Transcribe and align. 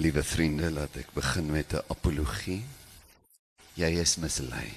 Liewe 0.00 0.22
vriende, 0.24 0.70
laat 0.72 0.94
ek 0.96 1.10
begin 1.12 1.50
met 1.52 1.74
'n 1.76 1.84
apologie. 1.92 2.64
Jy 3.76 3.90
is 4.00 4.16
mislei. 4.16 4.72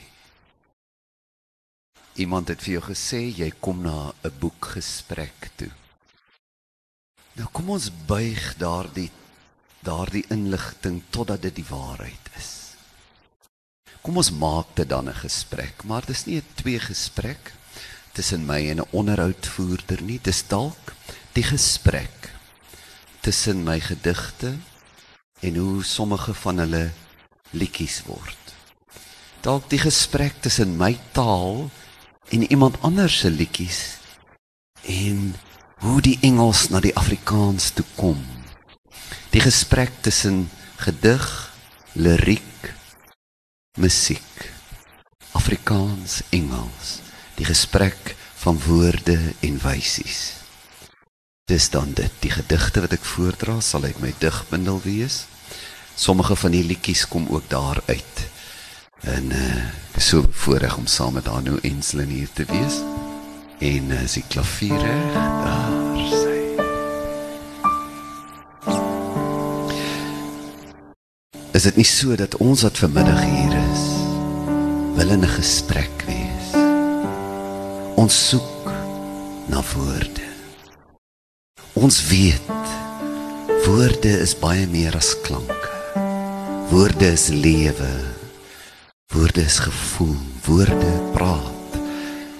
Iemand 2.20 2.48
het 2.48 2.60
vir 2.62 2.74
jou 2.74 2.84
gesê 2.92 3.22
jy 3.32 3.52
kom 3.60 3.82
na 3.82 4.12
'n 4.12 4.34
boekgesprek 4.40 5.50
toe. 5.56 5.72
Nou 7.34 7.48
kom 7.52 7.70
ons 7.70 7.90
buig 8.06 8.58
daardie 8.58 9.12
daardie 9.80 10.26
inligting 10.30 11.02
totdat 11.10 11.42
dit 11.42 11.56
die 11.56 11.70
waarheid 11.70 12.30
is. 12.36 12.76
Kom 14.02 14.18
ons 14.18 14.32
maak 14.32 14.76
dit 14.76 14.90
dan 14.90 15.08
'n 15.08 15.14
gesprek, 15.14 15.84
maar 15.84 16.06
dis 16.06 16.26
nie 16.26 16.38
'n 16.38 16.54
twee 16.56 16.80
gesprek 16.80 17.54
tussen 18.12 18.46
my 18.46 18.70
en 18.70 18.80
'n 18.80 18.92
onderhoudvoerder 18.92 20.02
nie, 20.02 20.20
dis 20.22 20.48
dalk 20.48 20.94
die 21.34 21.44
gesprek 21.44 22.30
tussen 23.22 23.64
my 23.64 23.80
gedigte 23.80 24.60
en 25.44 25.56
hoe 25.60 25.84
sommige 25.84 26.34
van 26.34 26.64
hulle 26.64 26.84
liedjies 27.52 28.02
word. 28.08 28.54
Dalk 29.44 29.68
die 29.70 29.82
gesprek 29.82 30.40
tussen 30.42 30.78
my 30.80 30.96
taal 31.12 31.68
en 32.32 32.46
iemand 32.48 32.80
anders 32.82 33.20
se 33.20 33.32
liedjies 33.32 33.82
en 34.88 35.34
hoe 35.84 36.00
die 36.02 36.18
Engels 36.24 36.70
na 36.72 36.80
die 36.80 36.96
Afrikaans 36.96 37.72
toe 37.76 37.86
kom. 37.96 38.20
Die 39.36 39.44
gesprek 39.44 39.92
tussen 40.06 40.46
gedig, 40.80 41.26
liriek, 41.94 42.72
musiek, 43.80 44.48
Afrikaans, 45.34 46.22
Engels, 46.30 47.00
die 47.36 47.48
gesprek 47.48 48.16
van 48.44 48.60
woorde 48.64 49.18
en 49.42 49.60
wysies. 49.64 50.22
Dis 51.52 51.70
dan 51.70 51.92
dit, 51.98 52.12
die 52.24 52.32
gedigte 52.32 52.84
wat 52.86 52.96
ek 52.96 53.04
voordra 53.04 53.58
sal 53.60 53.84
uit 53.90 54.00
my 54.00 54.14
digbundel 54.22 54.80
wees. 54.86 55.26
Sommige 55.96 56.36
van 56.36 56.52
die 56.52 56.64
liedjies 56.64 57.08
kom 57.08 57.28
ook 57.30 57.50
daar 57.50 57.82
uit. 57.86 58.28
En 59.02 59.32
uh 59.32 59.64
so 59.98 60.26
voorreg 60.32 60.78
om 60.78 60.88
saam 60.88 61.14
met 61.14 61.28
Anu 61.28 61.58
Enslin 61.62 62.08
hier 62.10 62.30
te 62.34 62.46
wees. 62.46 62.82
En 63.60 63.90
uh, 63.90 64.02
is 64.02 64.14
die 64.14 64.24
klavier 64.28 64.78
reg? 64.78 65.14
Daar 65.14 66.02
sy. 66.12 66.40
Is 71.54 71.68
dit 71.70 71.76
nie 71.76 71.86
so 71.88 72.16
dat 72.18 72.36
ons 72.42 72.66
wat 72.66 72.78
vanmiddag 72.78 73.22
hier 73.22 73.54
is, 73.72 73.84
wil 74.98 75.14
in 75.14 75.24
'n 75.24 75.36
gesprek 75.38 76.04
wees? 76.10 76.50
Ons 77.96 78.28
soek 78.30 78.72
na 79.46 79.62
woorde. 79.76 80.26
Ons 81.74 82.08
weet 82.08 82.52
woorde 83.66 84.20
is 84.20 84.36
baie 84.40 84.68
meer 84.68 84.96
as 84.96 85.14
klanke. 85.22 85.73
Woorde 86.70 87.12
is 87.12 87.28
lewe. 87.28 87.92
Woorde 89.08 89.42
is 89.42 89.60
gevoel. 89.60 90.16
Woorde 90.46 91.12
praat. 91.14 91.78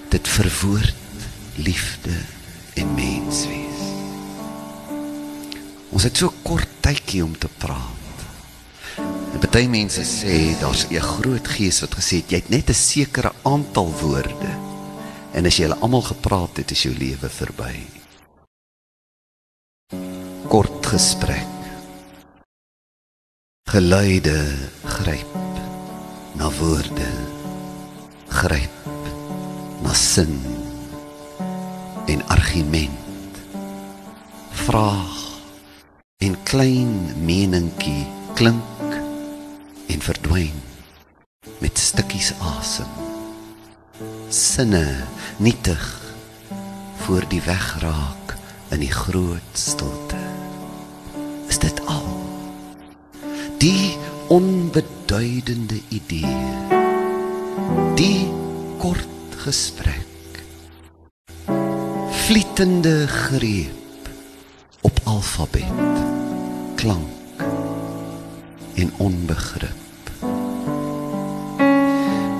Dit 0.08 0.28
verwoord 0.28 0.94
liefde 1.54 2.16
en 2.74 2.94
menswees. 2.94 3.82
Ons 5.90 6.02
het 6.02 6.16
so 6.16 6.32
kort 6.42 6.68
tydjie 6.80 7.24
om 7.24 7.38
te 7.38 7.48
praat. 7.58 8.24
En 9.34 9.42
baie 9.42 9.68
mense 9.68 10.02
sê 10.08 10.58
daar's 10.60 10.86
'n 10.90 11.00
groot 11.00 11.48
gees 11.48 11.80
wat 11.80 11.94
gesê 11.94 12.16
het 12.22 12.30
jy 12.30 12.36
het 12.36 12.50
net 12.50 12.70
'n 12.70 12.74
sekere 12.74 13.32
aantal 13.42 13.92
woorde. 14.00 14.52
En 15.32 15.46
as 15.46 15.56
jy 15.56 15.62
hulle 15.62 15.80
almal 15.80 16.02
gepraat 16.02 16.56
het, 16.56 16.70
is 16.70 16.82
jou 16.82 16.94
lewe 16.94 17.28
verby. 17.28 17.86
Kort 20.48 20.86
gesprek 20.86 21.53
geluide 23.64 24.44
gryp 24.84 25.26
na 26.36 26.50
woorde 26.50 27.10
gryp 28.28 28.70
na 29.82 29.92
sin 29.92 30.42
en 32.06 32.20
argument. 32.28 33.40
Vraag 34.52 35.40
en 36.18 36.36
klein 36.42 36.92
meningkie 37.24 38.06
klink 38.34 38.98
en 39.86 40.00
verdwyn 40.00 40.60
met 41.58 41.78
stukkies 41.78 42.34
asem. 42.38 42.90
Sinne 44.28 44.84
nietig 45.36 45.86
voor 47.06 47.24
die 47.28 47.42
wegraak 47.42 48.36
in 48.70 48.84
die 48.84 48.92
groot 48.92 49.50
stilte. 49.56 50.20
Is 51.48 51.58
dit 51.58 51.80
al 51.86 52.13
die 53.64 53.96
onbeduidende 54.28 55.78
idee. 55.88 56.36
Die 57.96 58.28
kort 58.78 59.36
gesprek. 59.40 60.40
Vlietende 62.26 63.06
greep 63.08 64.10
op 64.80 65.00
alfabet 65.04 66.02
klank 66.76 67.44
en 68.74 68.92
onbegrip. 69.00 70.10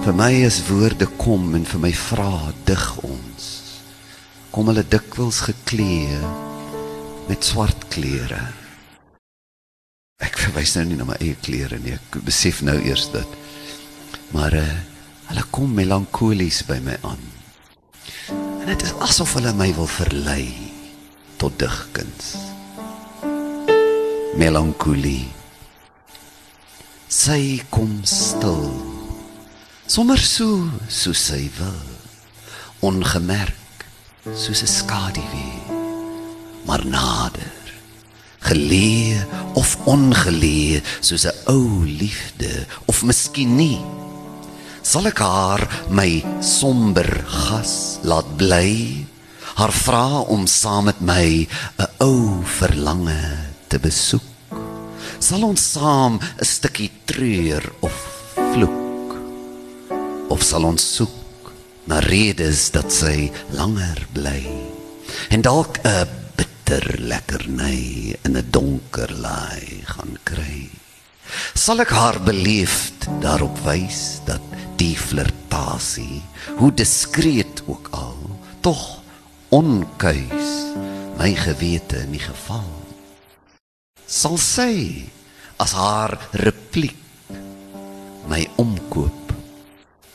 Vir 0.04 0.18
my 0.18 0.28
is 0.44 0.58
woorde 0.68 1.08
kom 1.16 1.54
en 1.56 1.64
vir 1.64 1.80
my 1.86 1.92
vra 2.02 2.52
dig 2.68 2.84
ons. 3.00 3.48
Kom 4.52 4.68
hulle 4.68 4.84
dikwels 4.92 5.40
geklee 5.48 6.20
met 7.30 7.48
swart 7.48 7.88
klere 7.96 8.42
ek 10.24 10.38
verwys 10.40 10.74
nou 10.76 10.84
nie 10.88 10.98
na 10.98 11.06
my 11.08 11.16
eie 11.20 11.36
klere 11.44 11.78
nie. 11.82 11.94
Ek 11.96 12.18
besef 12.26 12.62
nou 12.66 12.76
eers 12.80 13.08
dit. 13.12 13.38
Maar 14.34 14.56
uh, 14.58 14.74
hulle 15.30 15.44
kom 15.54 15.74
melankolies 15.76 16.62
by 16.68 16.80
my 16.84 16.96
aan. 17.06 17.22
En 18.64 18.66
dit 18.70 18.82
is 18.86 18.94
asof 19.04 19.36
hulle 19.38 19.52
my 19.56 19.70
wil 19.76 19.88
verlei 19.90 20.48
tot 21.40 21.56
digkuns. 21.60 22.34
Melankolie. 24.40 25.28
Sy 27.12 27.60
kom 27.70 28.00
stil. 28.08 28.72
Sommer 29.86 30.18
so 30.18 30.64
so 30.88 31.12
sy 31.14 31.44
wil. 31.60 31.82
Ongemerk 32.84 33.84
soos 34.32 34.64
'n 34.64 34.72
skaduwee. 34.78 35.60
Maar 36.66 36.82
nader 36.86 37.53
geleë 38.44 39.24
of 39.58 39.76
ongeleë 39.88 40.82
soos 41.00 41.24
'n 41.26 41.36
ou 41.48 41.84
liefde 41.84 42.66
of 42.86 43.02
miskien 43.02 43.56
nie? 43.56 43.80
Sal 44.84 45.06
ek 45.08 45.18
haar 45.24 45.62
my 45.88 46.20
somber 46.44 47.08
gas 47.24 47.98
laat 48.04 48.28
bly? 48.36 49.06
Haar 49.56 49.72
vra 49.72 50.20
om 50.28 50.46
saam 50.46 50.84
met 50.84 51.00
my 51.00 51.48
'n 51.78 51.88
ou 52.00 52.44
verlange 52.44 53.24
te 53.68 53.78
besoek? 53.78 54.22
Sal 55.18 55.42
ons 55.44 55.62
saam 55.72 56.20
'n 56.20 56.44
stukkie 56.44 56.90
treur 57.04 57.64
of 57.80 57.94
vloek? 58.52 59.10
Of 60.28 60.42
sal 60.42 60.64
ons 60.64 60.82
soek 60.96 61.52
na 61.86 61.98
redes 61.98 62.70
dat 62.70 62.92
sy 62.92 63.30
langer 63.52 64.06
bly? 64.12 64.44
En 65.30 65.40
dalk 65.40 65.78
'n 65.84 66.23
bitter 66.64 66.96
lekkerny 66.98 68.16
in 68.24 68.36
'n 68.36 68.50
donker 68.50 69.12
laai 69.20 69.84
gaan 69.84 70.16
kry. 70.24 70.70
Sal 71.54 71.80
ek 71.84 71.92
haar 71.92 72.18
beleefd 72.24 73.04
daarop 73.20 73.58
wys 73.68 74.24
dat 74.24 74.40
die 74.80 74.96
flirtasie, 74.96 76.22
hoe 76.56 76.72
diskreet 76.72 77.62
ook 77.66 77.88
al, 77.92 78.16
tog 78.60 79.02
onkuis 79.48 80.52
my 81.18 81.34
gewete 81.36 82.00
in 82.00 82.16
die 82.16 82.24
geval. 82.24 82.72
Sal 84.06 84.38
sy 84.38 85.04
as 85.60 85.72
haar 85.72 86.16
repliek 86.32 86.96
my 88.26 88.48
omkoop 88.56 89.36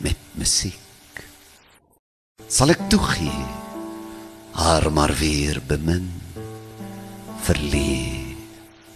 met 0.02 0.18
musiek. 0.34 1.14
Sal 2.50 2.74
ek 2.74 2.90
toegee 2.90 3.46
haar 4.58 4.90
maar 4.92 5.14
weer 5.14 5.62
bemin 5.62 6.10
verlee 7.50 8.36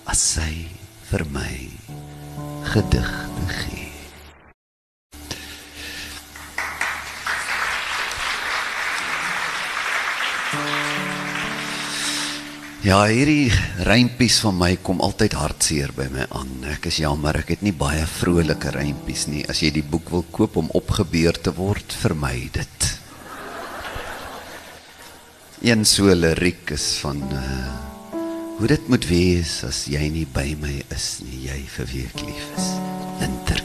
as 0.06 0.20
sy 0.36 0.68
vir 1.10 1.24
my 1.34 1.54
gedigte 2.70 3.46
gee. 3.50 3.88
Ja, 12.84 13.00
hierdie 13.08 13.48
reimpies 13.88 14.38
van 14.44 14.60
my 14.60 14.76
kom 14.86 15.02
altyd 15.02 15.34
hartseer 15.40 15.96
by 15.98 16.06
my 16.14 16.28
aan. 16.30 16.52
Ek 16.76 16.86
is 16.92 17.00
jammer, 17.02 17.40
ek 17.40 17.56
het 17.56 17.64
nie 17.66 17.74
baie 17.74 18.04
vrolike 18.20 18.76
reimpies 18.76 19.24
nie. 19.32 19.42
As 19.50 19.64
jy 19.64 19.72
die 19.80 19.86
boek 19.88 20.12
wil 20.14 20.28
koop 20.36 20.60
om 20.62 20.70
opgebeur 20.78 21.40
te 21.42 21.56
word, 21.58 21.96
vermy 22.04 22.52
dit. 22.54 22.86
Een 25.64 25.88
so 25.90 26.14
liriek 26.14 26.76
is 26.78 26.92
van 27.02 27.26
uh 27.34 27.93
Hoe 28.58 28.68
dit 28.68 28.88
moet 28.88 29.08
wees 29.08 29.64
as 29.66 29.86
jy 29.90 30.06
nie 30.14 30.28
by 30.30 30.54
my 30.62 30.76
is 30.94 31.08
nie, 31.26 31.48
jy 31.48 31.60
vir 31.76 31.90
wie 31.90 32.06
ek 32.06 32.26
lief 32.28 32.48
is. 32.58 32.72
Wintertjie. 33.20 33.63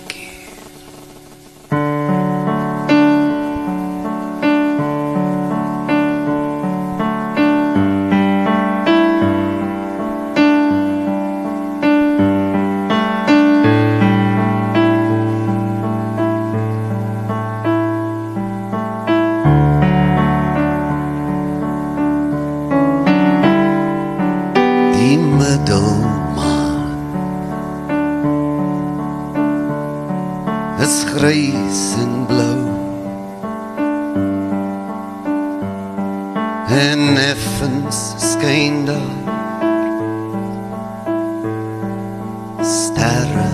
Sterre 42.69 43.49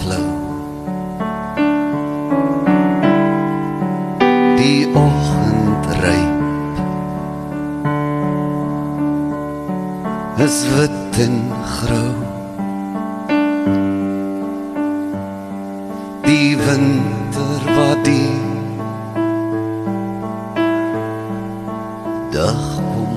flou. 0.00 0.26
Die 4.56 4.86
oggend 4.94 5.86
ryp. 6.02 6.74
Is 10.46 10.58
wit 10.74 11.18
en 11.26 11.38
grou. 11.76 12.12
Die 16.26 16.56
winter 16.56 17.62
wat 17.76 18.04
die 18.04 18.34
dag 22.34 22.62
kom 22.82 23.14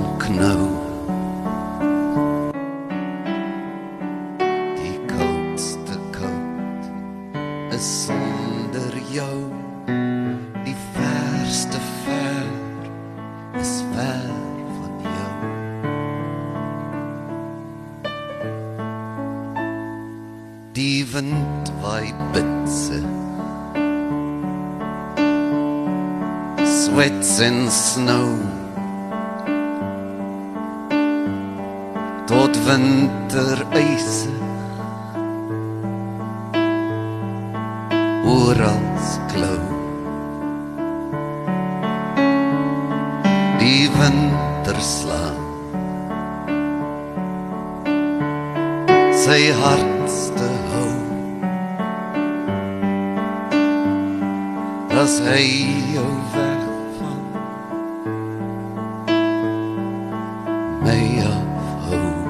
my 60.89 61.21
afhou 61.21 61.91
die 61.91 62.28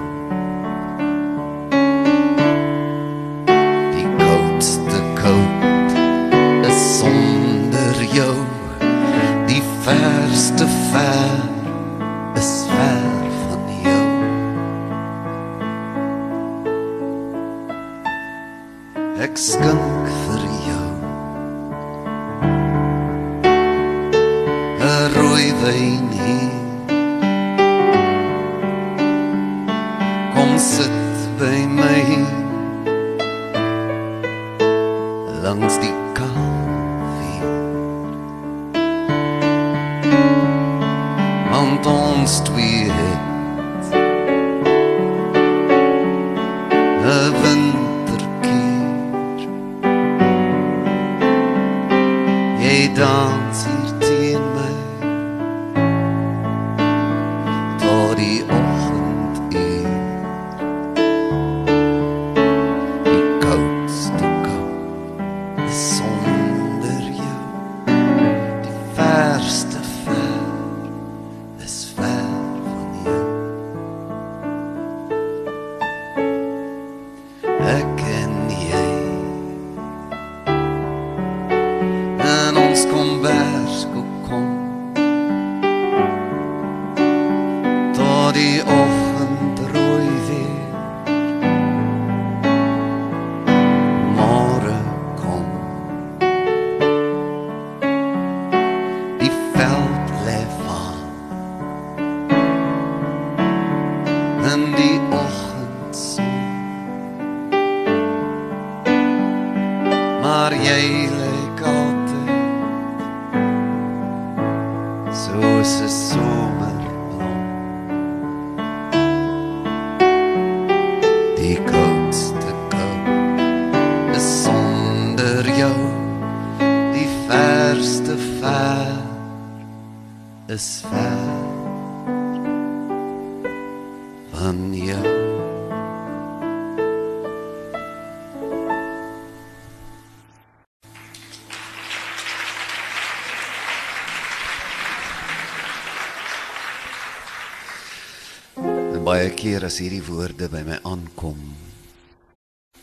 keer 149.39 149.63
as 149.63 149.77
hierdie 149.79 150.03
woorde 150.03 150.49
by 150.51 150.59
my 150.67 150.77
aankom 150.83 151.39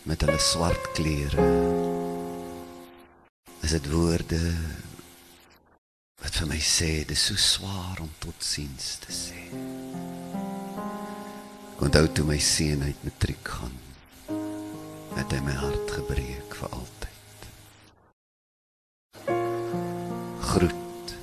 met 0.08 0.22
hulle 0.24 0.38
swart 0.40 0.86
klere 0.96 1.42
is 3.66 3.74
dit 3.74 3.88
woorde 3.92 4.38
wat 6.22 6.38
vir 6.40 6.48
my 6.48 6.60
sê 6.64 6.88
dis 7.10 7.24
so 7.28 7.36
swaar 7.36 8.00
om 8.00 8.08
tot 8.24 8.40
siens 8.40 8.86
te 9.02 9.12
sê. 9.12 9.42
Onthou 11.84 12.06
toe 12.16 12.24
my 12.30 12.38
seun 12.40 12.86
uit 12.86 13.04
matriek 13.04 13.50
gaan. 13.58 13.76
Het 15.18 15.34
hy 15.36 15.40
my 15.44 15.56
hart 15.60 15.92
gebreek 15.98 16.56
vir 16.60 16.78
altyd. 16.78 17.50
Groet. 20.54 21.14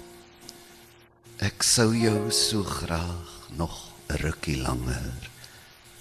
Ek 1.50 1.66
sou 1.66 1.90
jou 1.98 2.20
so 2.30 2.62
graag 2.68 3.50
nog 3.58 3.93
rukkie 4.22 4.62
langer 4.62 5.30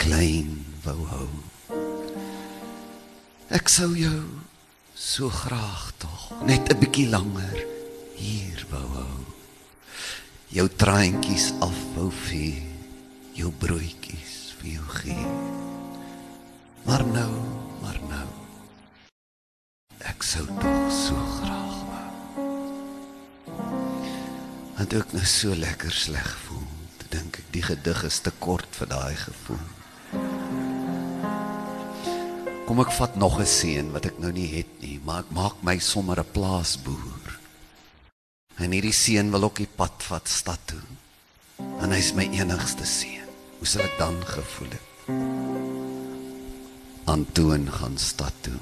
klein 0.02 0.64
wou 0.85 1.07
hou. 1.07 1.28
Ek 3.52 3.69
sou 3.71 3.92
jou 3.97 4.42
so 4.97 5.28
graag 5.28 5.92
tog 6.02 6.33
net 6.49 6.66
'n 6.73 6.81
bietjie 6.81 7.09
langer 7.09 7.59
hier 8.16 8.66
wou 8.71 8.88
hou. 8.99 9.21
Jou 10.49 10.69
traantjies 10.69 11.52
af 11.61 11.78
wou 11.95 12.11
vee, 12.11 12.62
jou 13.35 13.50
broodjies 13.62 14.52
vir 14.59 14.71
jou 14.76 14.88
gee. 15.00 15.26
Maar 16.85 17.07
nou, 17.07 17.35
maar 17.83 18.00
nou. 18.11 18.31
Ek 20.11 20.23
sou 20.23 20.47
tog 20.47 20.90
so 20.90 21.14
graag 21.38 21.78
wou. 21.88 22.11
Want 24.76 24.92
ek 24.92 25.12
nou 25.12 25.25
so 25.25 25.54
lekker 25.54 25.92
sleg 25.92 26.37
voel. 26.47 26.82
Dink 27.12 27.38
ek 27.42 27.49
die 27.52 27.62
gedig 27.62 28.04
is 28.09 28.21
te 28.25 28.33
kort 28.40 28.78
vir 28.78 28.88
daai 28.88 29.16
gevoel. 29.21 29.66
Kom 32.64 32.81
ek 32.81 32.92
vat 32.97 33.16
nog 33.21 33.37
'n 33.40 33.47
seën 33.47 33.92
wat 33.92 34.07
ek 34.07 34.19
nou 34.19 34.33
nie 34.33 34.49
het 34.49 34.81
nie, 34.81 34.99
maar 35.04 35.21
ek 35.21 35.31
maak 35.31 35.57
my 35.62 35.78
sommer 35.78 36.19
'n 36.21 36.33
plaasboer. 36.33 37.38
En 38.57 38.73
hierdie 38.73 38.92
seën 38.92 39.31
wil 39.31 39.45
ook 39.45 39.57
die 39.57 39.69
pad 39.76 40.02
vat 40.09 40.28
stad 40.28 40.61
toe. 40.66 40.81
En 41.81 41.90
hy's 41.90 42.12
my 42.14 42.28
enigste 42.33 42.85
seën. 42.85 43.28
Hoe 43.59 43.66
sal 43.66 43.83
ek 43.83 43.99
dan 43.99 44.16
gevoel 44.26 44.71
het? 44.71 44.88
Antoon 47.04 47.69
gaan 47.73 47.99
stad 47.99 48.33
toe. 48.40 48.59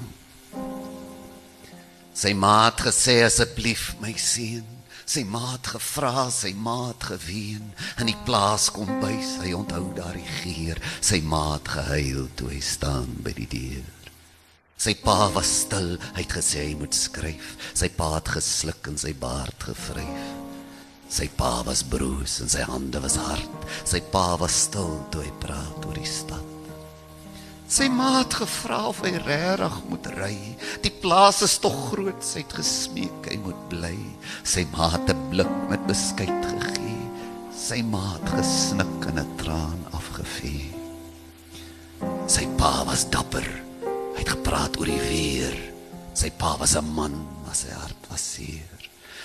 Sy 2.13 2.33
maat 2.33 2.81
gesê 2.81 3.23
asseblief 3.23 3.95
my 3.99 4.13
seun. 4.17 4.80
Sy 5.05 5.23
maat 5.27 5.71
gevra, 5.73 6.27
sy 6.31 6.53
maat 6.57 7.03
geween 7.11 7.71
in 7.99 8.11
die 8.11 8.17
plaas 8.25 8.69
kom 8.73 8.89
bys. 9.01 9.37
Hy 9.43 9.53
onthou 9.57 9.89
daardie 9.97 10.27
geur. 10.41 10.81
Sy 11.01 11.21
maat 11.25 11.71
gehuil 11.73 12.29
toe 12.39 12.51
hy 12.53 12.61
staan 12.65 13.09
by 13.25 13.33
die 13.37 13.49
deur. 13.51 13.89
Sy 14.81 14.95
pa 14.97 15.27
was 15.29 15.49
stil, 15.67 15.91
hy 16.15 16.23
het 16.23 16.37
gesê 16.39 16.63
hy 16.65 16.77
moet 16.79 16.95
skryf. 16.97 17.53
Sy 17.77 17.91
pa 17.93 18.15
het 18.15 18.31
gesluk 18.33 18.87
en 18.89 18.97
sy 18.97 19.13
baard 19.13 19.67
gevryf. 19.69 20.23
Sy 21.11 21.27
pa 21.37 21.59
was 21.67 21.83
broos 21.83 22.39
en 22.41 22.49
sy 22.49 22.65
hande 22.65 23.01
was 23.03 23.19
hard. 23.19 23.67
Sy 23.83 24.01
pa 24.13 24.31
was 24.41 24.63
stil 24.65 24.95
toe 25.13 25.25
hy 25.27 25.35
praat 25.43 25.85
oor 25.85 25.99
die 25.99 26.07
stad. 26.07 26.50
Sy 27.71 27.85
maat 27.87 28.33
gevra 28.35 28.81
of 28.89 28.97
hy 29.05 29.13
regtig 29.23 29.75
moet 29.87 30.07
ry. 30.17 30.35
Die 30.83 30.91
plaas 30.91 31.37
is 31.45 31.53
tog 31.63 31.77
groot, 31.93 32.19
sy 32.19 32.41
het 32.43 32.55
gesmeek 32.57 33.29
hy 33.31 33.37
moet 33.45 33.61
bly. 33.71 33.95
Sy 34.43 34.65
maat 34.73 35.07
'n 35.07 35.21
blik 35.31 35.53
met 35.69 35.79
beskuit 35.87 36.43
gegee. 36.49 36.99
Sy 37.55 37.79
maat 37.93 38.27
gesnik 38.35 39.07
en 39.07 39.23
'n 39.23 39.37
traan 39.39 39.79
afgevee. 39.95 40.75
Sy 42.27 42.45
pa 42.59 42.83
was 42.83 43.07
dapper. 43.07 43.47
Hy 44.15 44.19
het 44.19 44.35
gepraat 44.35 44.75
oor 44.75 44.91
die 44.91 45.05
weer. 45.07 45.55
Sy 46.13 46.29
pa 46.29 46.57
was 46.59 46.75
'n 46.75 46.91
man, 46.91 47.15
maar 47.45 47.55
sy 47.55 47.71
hart 47.71 48.03
was 48.09 48.33
seer. 48.33 48.79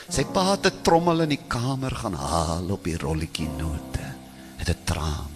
Sy 0.09 0.23
pa 0.23 0.53
het 0.55 0.67
'n 0.67 0.83
trommel 0.83 1.23
in 1.23 1.35
die 1.35 1.47
kamer 1.49 1.91
gaan 1.91 2.15
haal 2.15 2.71
op 2.71 2.85
die 2.85 2.99
rolletjie 2.99 3.51
note. 3.59 4.07
Het 4.59 4.69
'n 4.69 4.85
traan. 4.85 5.36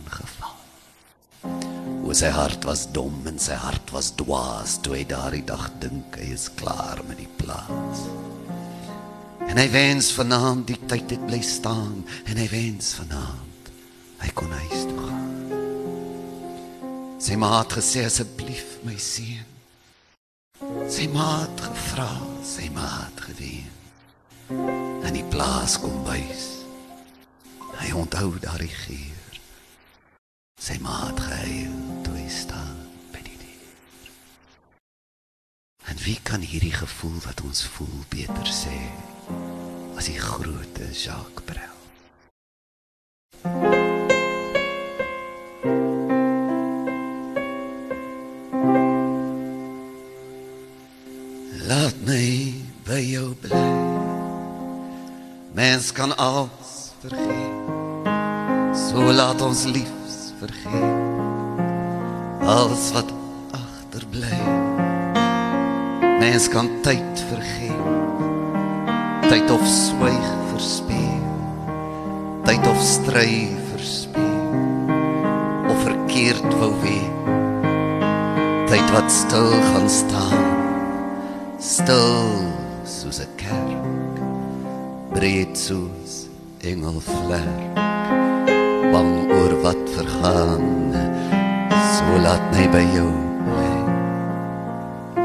Hoe 2.10 2.16
sy 2.18 2.32
hart 2.34 2.64
was 2.66 2.88
dom 2.90 3.20
en 3.30 3.36
sy 3.38 3.54
hart 3.54 3.92
was 3.94 4.08
dwaas 4.18 4.72
toe 4.82 4.96
hy 4.96 5.04
daardie 5.06 5.44
dag 5.46 5.68
dink 5.78 6.16
hy 6.18 6.32
is 6.34 6.48
klaar 6.58 6.98
met 7.06 7.20
die 7.20 7.28
plaas. 7.38 8.00
En 9.46 9.54
hy 9.54 9.66
wens 9.70 10.08
vanaand 10.16 10.64
die 10.66 10.78
tyd 10.90 11.14
het 11.14 11.22
bly 11.28 11.38
staan 11.46 12.00
en 12.24 12.40
hy 12.42 12.48
wens 12.50 12.88
vanaand 12.98 13.70
hy 14.24 14.30
kon 14.40 14.50
huis 14.50 14.82
toe 14.88 14.96
gaan. 15.04 15.30
Sy 17.22 17.38
ma 17.38 17.52
het 17.60 17.78
gesê 17.78 18.02
asseblief 18.08 18.80
my 18.82 18.96
seun. 18.98 19.46
Sy 20.90 21.06
ma 21.14 21.28
het 21.44 21.62
gevra, 21.68 22.10
sy 22.42 22.72
ma 22.74 22.88
het 23.04 23.22
geween. 23.28 23.70
En 25.06 25.14
die 25.14 25.28
plaas 25.30 25.78
kom 25.78 25.94
bys. 26.10 26.66
Hy 27.84 27.94
onthou 28.02 28.34
daardie 28.42 28.74
geur. 28.82 29.40
Sy 30.58 30.82
ma 30.82 31.04
het 31.06 31.22
gehuil 31.28 31.89
staan 32.30 32.76
by 33.12 33.22
die 33.26 33.36
deur. 33.38 34.10
En 35.90 35.96
wie 36.04 36.18
kan 36.22 36.40
hierdie 36.40 36.72
gevoel 36.72 37.18
wat 37.26 37.42
ons 37.42 37.64
voel 37.74 38.04
beter 38.08 38.46
sê 38.46 38.78
as 39.98 40.06
die 40.08 40.18
groote 40.18 40.86
Jacques 40.94 41.44
Brel? 41.44 41.78
Laat 51.66 51.98
my 52.06 52.54
by 52.86 53.02
jou 53.04 53.34
bly. 53.42 53.66
Mens 55.54 55.92
kan 55.92 56.16
alles 56.16 56.94
vergeet. 57.02 58.08
So 58.88 59.12
laat 59.12 59.42
ons 59.42 59.64
liefs 59.64 60.32
vergeet. 60.38 60.99
Alles 62.40 62.92
wat 62.92 63.12
agterbly. 63.50 64.38
Mens 66.18 66.48
kan 66.48 66.68
tyd 66.82 67.24
vergeet. 67.28 67.88
Tyd 69.28 69.50
of 69.50 69.66
swyg 69.66 70.28
verspeel. 70.52 71.26
Tyd 72.44 72.66
of 72.66 72.80
stry 72.80 73.48
verspeel. 73.70 74.54
Of 75.68 75.82
verkeerd 75.82 76.54
wou 76.58 76.72
weet. 76.82 77.18
Tyd 78.70 78.90
wat 78.94 79.12
stil 79.12 79.52
gaan 79.72 79.90
staan. 79.90 80.48
Stil 81.58 82.40
soos 82.84 83.20
'n 83.20 83.28
kerk. 83.36 84.16
Breed 85.12 85.58
soos 85.58 86.28
engelvlerk. 86.60 87.74
Bang 88.92 89.30
oor 89.32 89.60
wat 89.62 89.84
vergaan. 89.96 91.09
So 92.10 92.18
laat 92.18 92.42
my 92.50 92.64
by 92.74 92.82
jou 92.90 93.10
bly. 93.46 93.74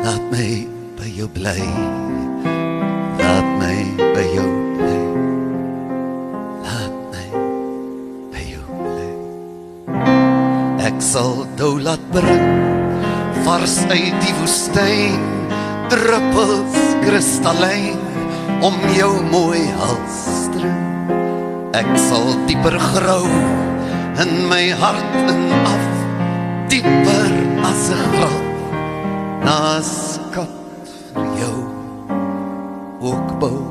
Laat 0.06 0.26
my 0.30 0.50
by 0.94 1.08
jou 1.10 1.26
bly. 1.34 1.62
Laat 3.18 3.48
my 3.58 3.78
by 4.14 4.26
jou 4.30 4.52
bly. 4.78 5.00
Laat 6.62 7.00
my 7.10 7.26
by 8.36 8.44
jou 8.52 8.66
bly. 8.84 9.08
Ek 10.86 11.02
sal 11.02 11.34
jou 11.58 11.72
laat 11.88 12.06
bring 12.14 12.46
vars 13.48 13.80
uit 13.90 14.22
die 14.22 14.36
woestyn 14.44 15.18
druppels 15.90 16.78
kristallyn 17.02 17.98
om 18.62 18.78
jou 18.94 19.10
mooi 19.34 19.66
hals 19.82 20.22
string 20.44 21.74
ek 21.82 21.92
sal 22.06 22.30
dieper 22.46 22.78
grou 22.94 23.26
in 24.22 24.38
my 24.54 24.70
hart 24.86 25.22
en 25.26 25.46
af 25.66 25.95
dieper 26.70 27.34
as 27.70 27.84
'n 27.90 28.04
graf 28.14 28.44
na 29.46 29.60
skat 29.82 30.56
vir 31.14 31.28
jou. 31.42 31.60
Ook 33.10 33.28
bou 33.42 33.62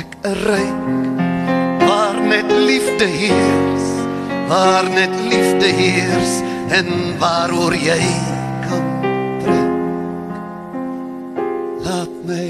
ek 0.00 0.10
'n 0.24 0.34
ryk 0.48 0.80
waar 1.88 2.18
net 2.32 2.48
liefde 2.68 3.08
heers 3.20 3.86
waar 4.48 4.86
net 4.98 5.14
liefde 5.30 5.68
heers 5.80 6.32
en 6.78 6.88
waaroor 7.22 7.74
jy 7.74 8.04
kan 8.66 8.86
trek. 9.42 9.72
Laat 11.86 12.12
my 12.28 12.48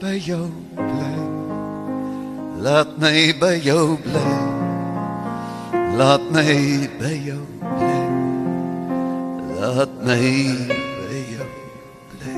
by 0.00 0.16
jou 0.18 0.48
bly 0.74 1.16
laat 2.66 2.98
my 2.98 3.32
by 3.40 3.54
jou 3.62 3.98
bly 4.04 4.36
laat 5.98 6.24
my 6.34 6.56
by 6.98 7.14
jou 7.28 7.42
bly 7.60 7.95
laat 9.56 9.88
my 10.04 10.20
by 11.08 11.20
jou 11.32 11.48
bly. 12.12 12.34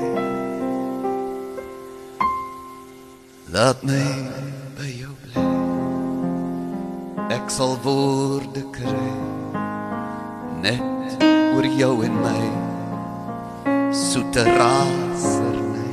Laat 3.51 3.83
my 3.83 4.05
by 4.77 4.87
jou 4.87 5.11
bly. 5.23 5.47
Ek 7.35 7.51
sal 7.51 7.75
woorde 7.83 8.63
kry 8.75 9.11
net 10.63 11.27
oor 11.27 11.67
jou 11.81 11.93
en 12.07 12.15
my. 12.23 12.45
Soete 13.91 14.45
raserny 14.55 15.91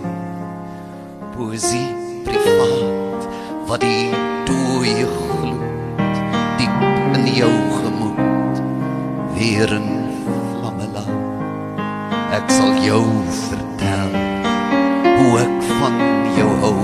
poesie 1.34 1.90
privaat 2.28 3.26
wat 3.66 3.82
die 3.82 4.14
dooie 4.46 5.10
gloed 5.10 6.22
diep 6.60 6.80
in 7.18 7.28
jou 7.40 7.54
gemoed 7.82 8.64
weer 9.34 9.78
in 9.80 9.95
Ek 12.36 12.50
sal 12.52 12.74
jou 12.84 13.04
vertel 13.32 14.10
hoe 15.16 15.38
ek 15.40 15.54
van 15.70 15.96
jou 16.36 16.50
hou, 16.60 16.82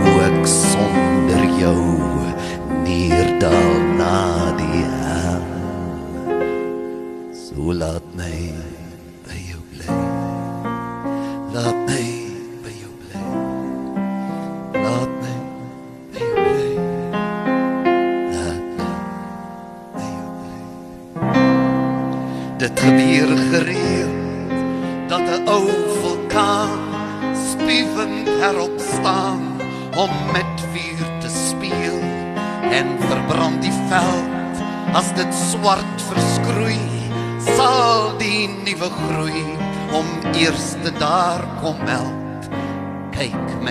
hoe 0.00 0.14
ek 0.26 0.40
sonder 0.50 1.44
jou 1.60 1.78
neerdal 2.82 3.85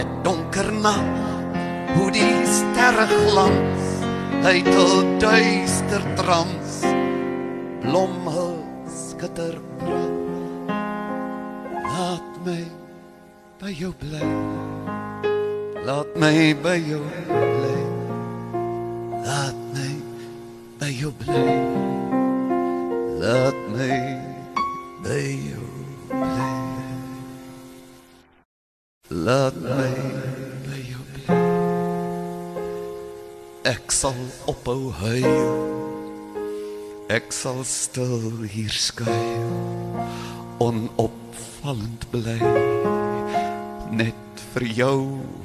met 0.06 0.24
donker 0.24 0.72
nag 0.74 1.02
hoe 1.96 2.12
die 2.12 2.46
sterre 2.46 3.06
glans 3.08 3.86
hy 4.46 4.62
tot 4.66 5.06
duister 5.22 6.04
trans 6.18 6.82
blomhul 7.82 8.58
skitter 8.90 9.58
brand. 9.80 10.70
Laat 11.96 12.32
my 12.46 12.64
by 13.62 13.72
jou 13.72 13.94
bly. 14.00 14.26
Laat 15.86 16.18
my 16.20 16.54
by 16.64 16.76
jou 16.82 17.02
bly. 17.30 17.80
Laat 19.26 19.62
my 19.74 19.94
by 20.82 20.92
jou 20.92 21.14
bly. 21.22 21.48
Laat 23.22 23.58
my 23.72 24.02
by 25.06 25.24
jou 25.48 25.66
bly 26.12 26.55
laat 29.10 29.54
my 29.62 29.92
by 30.66 30.80
jou 30.82 31.04
bly 31.14 31.46
ek 33.66 33.90
sal 33.90 34.18
ophou 34.50 34.92
huil. 35.02 35.46
Ek 37.10 37.34
sal 37.34 37.64
stil 37.66 38.46
hier 38.50 38.74
skuil. 38.74 39.50
Onopvallend 40.62 42.06
bly. 42.14 42.38
Net 43.90 44.46
vir 44.54 44.66
jou 44.70 45.00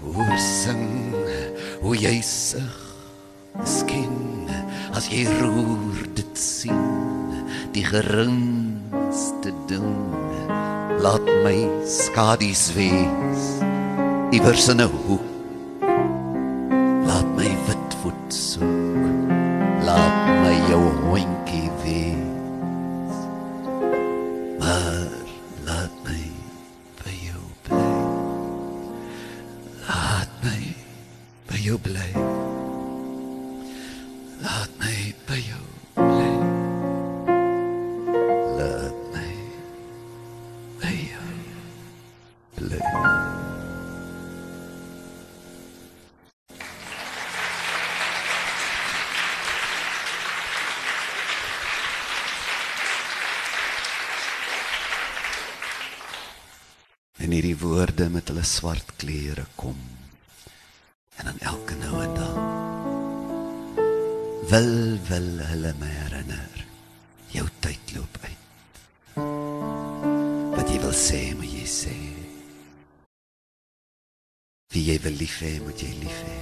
hoor 0.04 0.36
sing 0.40 0.84
hoe 1.80 1.96
jy 1.96 2.20
sug 2.24 2.80
skien 3.64 4.48
as 4.96 5.08
jy 5.12 5.24
roer 5.40 6.04
dit 6.16 6.36
sien 6.38 6.84
die 7.74 7.84
geringste 7.84 9.52
doen 9.68 10.19
laat 11.00 11.24
my 11.44 11.64
skadies 11.88 12.76
wees 12.76 13.44
iewers 14.36 14.68
in 14.72 14.80
'n 14.84 14.92
hoek. 15.04 15.24
Laat 17.08 17.28
my 17.38 17.50
wit 17.66 17.90
voet 18.00 18.28
soek. 18.28 19.30
Laat 19.88 20.16
my 20.44 20.56
jou 20.68 20.84
hondjie 21.08 21.39
jou 40.94 41.28
bly 42.58 42.80
en 57.20 57.36
hierdie 57.36 57.58
woorde 57.60 58.08
met 58.10 58.30
hulle 58.32 58.42
swart 58.42 58.96
klere 58.98 59.44
kom. 59.54 59.78
En 61.20 61.28
dan 61.28 61.38
elke 61.52 61.76
nou 61.78 62.02
en 62.02 62.14
dan 62.16 62.34
wil 64.50 64.72
wil 65.06 65.28
hulle 65.52 65.74
my 65.78 65.92
herinner 66.00 66.69
hê 75.44 75.56
moet 75.64 75.80
jy 75.80 75.92
lief 76.00 76.18
hê. 76.26 76.38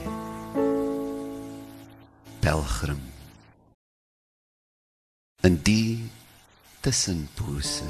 Pelgrim. 2.43 3.03
In 5.47 5.59
die 5.67 6.09
tussenpose. 6.83 7.87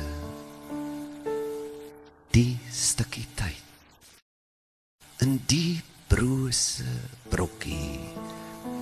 Die 2.35 2.59
stukkie 2.73 3.27
tyd. 3.39 3.65
In 5.25 5.39
die 5.51 5.81
brose 6.13 6.89
brokkie 7.33 8.01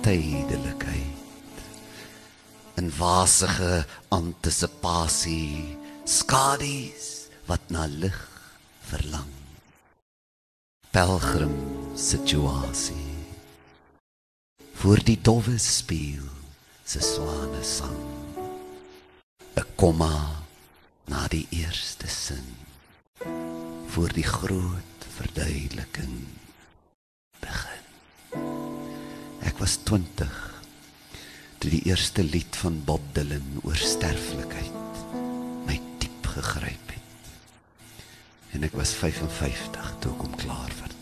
tydelikheid. 0.05 1.63
In 2.77 2.91
wasige 2.99 3.85
antisipasie 4.13 5.77
skadies 6.05 7.27
wat 7.47 7.71
na 7.73 7.87
lig 7.87 8.19
verlang. 8.91 9.33
Pelgrim 10.91 11.76
situasie 11.97 13.15
voor 14.77 14.99
die 15.01 15.17
dowwe 15.21 15.57
speel 15.57 16.25
se 16.85 17.01
swane 17.01 17.63
sang 17.65 18.03
'n 19.57 19.65
komma 19.75 20.45
na 21.09 21.27
die 21.27 21.47
eerste 21.49 22.07
sin 22.07 22.53
voor 23.87 24.13
die 24.13 24.23
groot 24.23 25.07
verduideliking 25.17 26.27
begin. 27.39 27.85
Ek 29.41 29.57
was 29.57 29.77
20 29.83 30.61
toe 31.57 31.69
die 31.69 31.85
eerste 31.89 32.23
lied 32.23 32.55
van 32.55 32.83
Bob 32.85 33.01
Dylan 33.13 33.57
oor 33.63 33.75
sterflikheid 33.75 35.01
my 35.65 35.81
diep 35.97 36.29
gegryp 36.35 36.93
het. 36.93 37.01
En 38.51 38.63
ek 38.63 38.77
was 38.77 38.93
55 38.93 39.97
toe 39.99 40.13
ek 40.13 40.21
hom 40.21 40.35
klaar 40.35 40.69
vertaal 40.69 40.96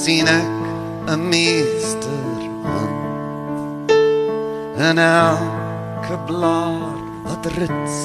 sien 0.00 0.28
ek 0.28 0.60
'n 1.12 1.20
meester 1.28 2.40
hand 2.64 3.90
en 4.88 4.98
elke 4.98 6.16
blaar 6.28 7.00
wat 7.24 7.44
rits 7.58 7.96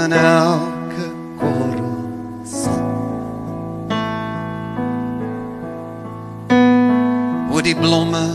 en 0.00 0.12
elke 0.12 1.06
korrel 1.38 2.02
sand. 2.42 3.92
Hoe 7.50 7.62
die 7.62 7.78
blomme 7.84 8.26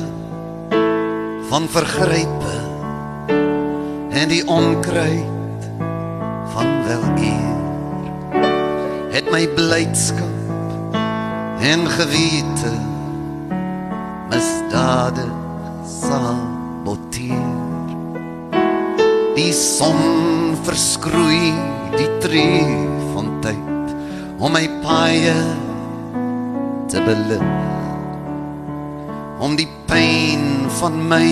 van 1.49 1.67
vergrype 1.67 2.55
en 4.21 4.27
die 4.29 4.43
onkruid 4.47 5.61
van 6.55 6.67
weleer 6.87 7.61
het 9.11 9.27
my 9.35 9.43
blydskap 9.59 10.36
en 11.59 11.87
gewete 11.89 12.73
misdade 14.29 15.25
saboteer. 15.87 17.55
Die 19.37 19.53
son 19.53 20.57
verskroei 20.65 21.53
die 21.97 22.09
tree 22.21 22.65
van 23.13 23.31
tyd 23.41 23.95
om 24.37 24.53
my 24.53 24.65
paie 24.83 25.37
te 26.91 27.01
belig 27.05 27.45
om 29.41 29.55
die 29.57 29.69
pyn 29.89 30.67
van 30.79 30.97
my 31.09 31.29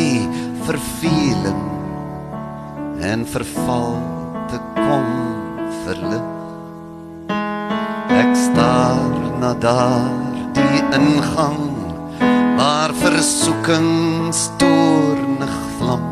verveling 0.65 1.63
en 3.05 3.25
verval 3.29 3.97
te 4.51 4.61
kom 4.77 5.09
verlig 5.83 6.31
ek 8.21 8.31
staar 8.45 8.84
na 9.45 9.53
daar 9.53 10.09
die 10.57 10.81
ingang 10.97 11.69
waar 12.57 12.93
versoeking 12.97 14.33
stoornig 14.33 15.57
vlam 15.77 16.05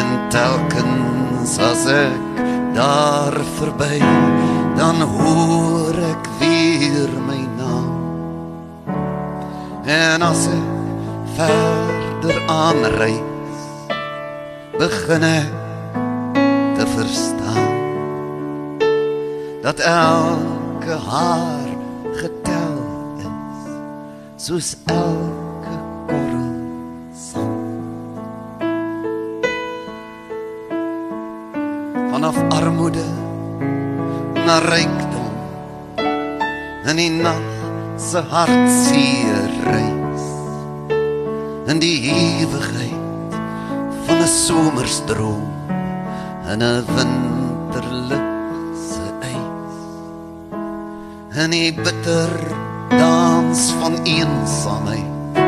en 0.00 0.08
telkens 0.30 1.56
as 1.70 1.82
ek 1.90 2.38
daar 2.76 3.34
verby 3.56 3.98
dan 4.78 5.02
hoor 5.16 5.98
ek 6.12 6.30
weer 6.38 7.10
my 7.26 7.42
naam. 7.58 7.90
En 9.90 10.22
as 10.22 10.46
ek 10.54 10.70
verder 11.34 12.38
aanreis 12.46 13.66
begin 14.78 15.26
ek 15.34 15.52
te 16.78 16.90
verstaan 16.94 17.74
dat 19.66 19.82
elke 20.80 20.96
haar 21.10 21.68
getel 22.16 22.76
is 23.18 24.44
soos 24.44 24.76
elke 24.86 25.76
korrel 26.08 26.54
sand. 27.12 28.56
Vanaf 32.10 32.38
armoede 32.48 33.04
na 34.46 34.58
rykdom 34.64 35.34
in 36.88 36.96
die 36.96 37.10
nag 37.10 37.44
se 38.00 38.24
hartseer 38.32 39.52
reis. 39.68 40.24
In 41.68 41.78
die 41.78 41.98
ewigheid 42.08 43.36
van 44.06 44.24
'n 44.24 44.32
somersdroom 44.46 45.44
in 46.48 46.62
'n 46.62 46.84
winterlig 46.96 48.19
in 51.40 51.54
die 51.54 51.72
bitter 51.72 52.28
dans 52.90 53.60
van 53.80 53.94
eensaamheid 54.04 55.38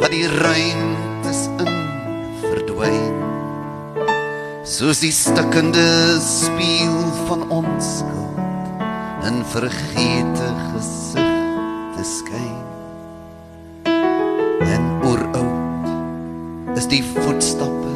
wat 0.00 0.12
die 0.14 0.24
ruimtes 0.30 1.42
in 1.60 1.74
verdwyn 2.40 3.18
soos 4.64 5.02
die 5.04 5.12
stikkende 5.12 6.16
spieël 6.24 7.04
van 7.28 7.44
onskuld 7.52 8.40
in 9.28 9.44
vergete 9.52 10.48
gesigte 10.70 12.04
skyn. 12.08 12.64
En 14.64 14.82
oeroud 15.04 16.76
is 16.80 16.88
die 16.88 17.04
voetstappe 17.04 17.92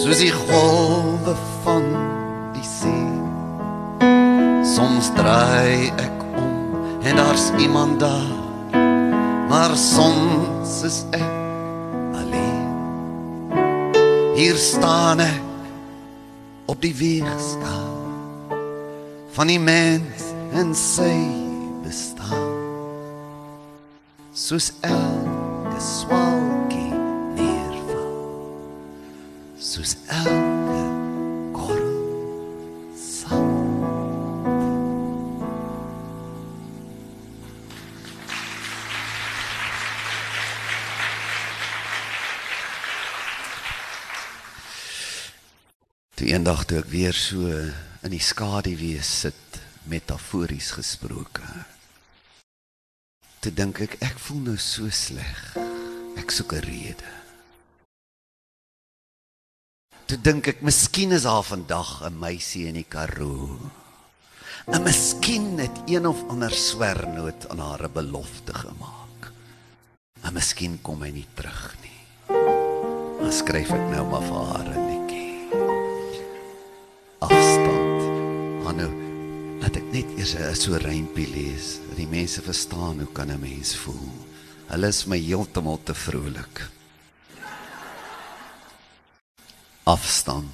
soos 0.00 0.24
die 0.24 0.32
golwe 0.32 1.01
iemand 7.72 8.00
daar 8.00 8.40
maar 9.48 9.76
soms 9.76 10.82
is 10.82 11.04
ek 11.10 11.32
alleen. 12.12 12.68
Hier 14.34 14.56
staan 14.56 15.20
ek 15.20 15.40
op 16.68 16.80
die 16.84 16.92
weegskaal 16.96 17.96
van 19.32 19.48
die 19.48 19.60
mens 19.60 20.28
en 20.52 20.76
sy 20.76 21.16
bestaan. 21.84 22.52
Soos 24.36 24.72
elke 24.84 25.80
swalkie 25.80 26.92
neerval 27.40 28.16
soos 29.56 29.96
elke 30.08 30.51
eendag 46.32 46.62
toe 46.64 46.78
ek 46.80 46.88
weer 46.88 47.16
so 47.16 47.44
in 48.06 48.12
die 48.14 48.22
skaduwee 48.24 49.02
sit, 49.04 49.58
metafories 49.84 50.70
gesproke. 50.78 51.44
Toe 53.44 53.52
dink 53.52 53.82
ek 53.84 53.98
ek 54.06 54.20
voel 54.22 54.40
nou 54.46 54.54
so 54.56 54.88
sleg. 54.88 55.40
Ek 56.16 56.32
soek 56.32 56.54
'n 56.56 56.64
rede. 56.64 57.10
Toe 60.08 60.16
dink 60.16 60.48
ek 60.48 60.62
miskien 60.62 61.12
is 61.12 61.28
daar 61.28 61.44
vandag 61.44 62.00
'n 62.00 62.18
meisie 62.18 62.66
in 62.68 62.80
die 62.80 62.88
Karoo. 62.88 63.58
En 64.72 64.82
miskien 64.82 65.58
het 65.58 65.76
een 65.86 66.06
of 66.06 66.16
ander 66.28 66.54
swernoot 66.54 67.48
aan 67.50 67.58
haar 67.58 67.84
'n 67.84 67.92
belofte 67.92 68.54
gemaak. 68.54 69.32
En 70.22 70.32
miskien 70.32 70.80
kom 70.82 71.02
hy 71.02 71.10
nie 71.10 71.28
terug 71.34 71.76
nie. 71.82 72.00
Dan 73.20 73.32
skryf 73.32 73.70
ek 73.70 73.86
nou 73.90 74.04
maar 74.08 74.22
vir 74.22 74.44
haar 74.44 74.68
'n 74.68 74.70
liedjie. 74.70 74.91
Afstand. 77.22 78.02
Hanno, 78.66 78.88
laat 79.62 79.76
ek 79.78 79.90
net 79.94 80.08
eers 80.18 80.34
so 80.58 80.74
rympie 80.82 81.28
lees 81.30 81.76
dat 81.84 82.00
die 82.00 82.08
mense 82.10 82.42
verstaan 82.42 82.98
hoe 82.98 83.12
kan 83.14 83.30
'n 83.30 83.38
mens 83.38 83.76
voel. 83.78 84.10
Hulle 84.72 84.88
is 84.88 85.06
my 85.06 85.18
heeltemal 85.18 85.78
te 85.84 85.94
vrolik. 85.94 86.66
Afstand. 89.84 90.50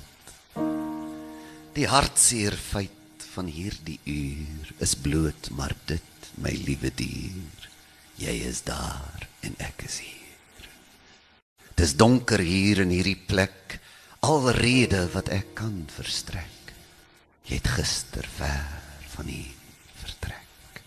Die 1.72 1.88
hartseer 1.88 2.52
feit 2.52 3.24
van 3.32 3.46
hierdie 3.46 4.00
uur 4.04 4.72
is 4.78 4.94
bloot 4.94 5.50
maar 5.56 5.74
dit, 5.86 6.12
my 6.36 6.50
liewe 6.50 6.90
dier. 6.90 7.68
Jy 8.18 8.36
is 8.44 8.62
daar 8.62 9.28
en 9.40 9.54
ek 9.58 9.84
is 9.86 9.98
hier. 10.04 10.68
Dis 11.76 11.96
donker 11.96 12.40
hier 12.40 12.80
in 12.80 12.90
hierdie 12.90 13.20
plek, 13.26 13.80
alrede 14.20 15.08
wat 15.14 15.28
ek 15.28 15.54
kan 15.54 15.86
verstrek. 15.86 16.57
Jy 17.48 17.56
het 17.56 17.68
gister 17.78 18.26
ver 18.36 18.66
van 19.14 19.24
hier 19.24 19.54
vertrek. 20.02 20.82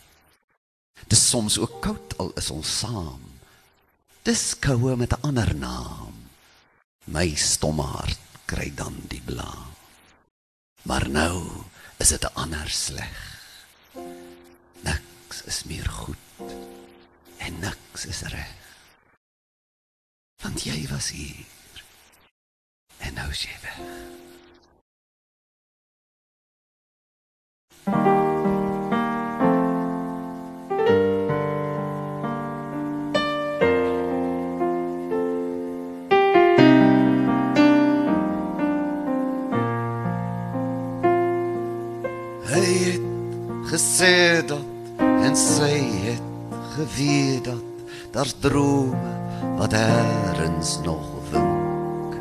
Dis 1.10 1.24
soms 1.30 1.58
ook 1.58 1.80
koud 1.82 2.17
al 2.21 2.30
is 2.38 2.52
ons 2.54 2.69
saam. 2.84 3.24
Dis 4.21 4.54
koue 4.62 4.95
met 4.95 5.13
'n 5.13 5.21
ander 5.26 5.56
naam. 5.56 6.30
My 7.06 7.34
stomme 7.36 7.84
hart 7.84 8.19
kry 8.45 8.71
dan 8.76 8.95
die 9.08 9.21
blaam. 9.21 9.74
Maar 10.82 11.10
nou 11.10 11.65
is 11.97 12.10
dit 12.10 12.24
'n 12.24 12.34
ander 12.34 12.69
sleg. 12.69 13.17
Niks 14.82 15.41
is 15.45 15.63
meer 15.63 15.89
goed 15.89 16.17
en 17.38 17.60
niks 17.60 18.06
is 18.06 18.21
reg. 18.21 18.58
Want 20.41 20.63
jy 20.63 20.88
was 20.88 21.10
hier 21.10 21.45
en 22.97 23.13
nou 23.13 23.30
is 23.30 23.41
jy 23.41 23.58
weg. 23.62 24.31
gesê 43.72 44.46
dat 44.46 44.60
en 44.98 45.36
sy 45.36 45.80
het 46.04 46.22
geweet 46.76 47.44
dat 47.44 47.63
daar's 48.12 48.36
drome 48.39 49.13
wat 49.58 49.72
herrens 49.72 50.80
nog 50.84 51.08
wink. 51.32 52.13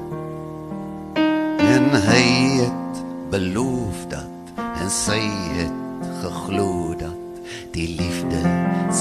En 1.58 1.84
hy 2.06 2.26
het 2.62 3.02
beloof 3.30 4.06
dat 4.08 4.39
en 4.80 4.90
sy 4.90 5.20
het 5.58 6.08
geglo 6.22 6.94
dat 6.98 7.54
die 7.76 7.88
liefde 8.00 8.42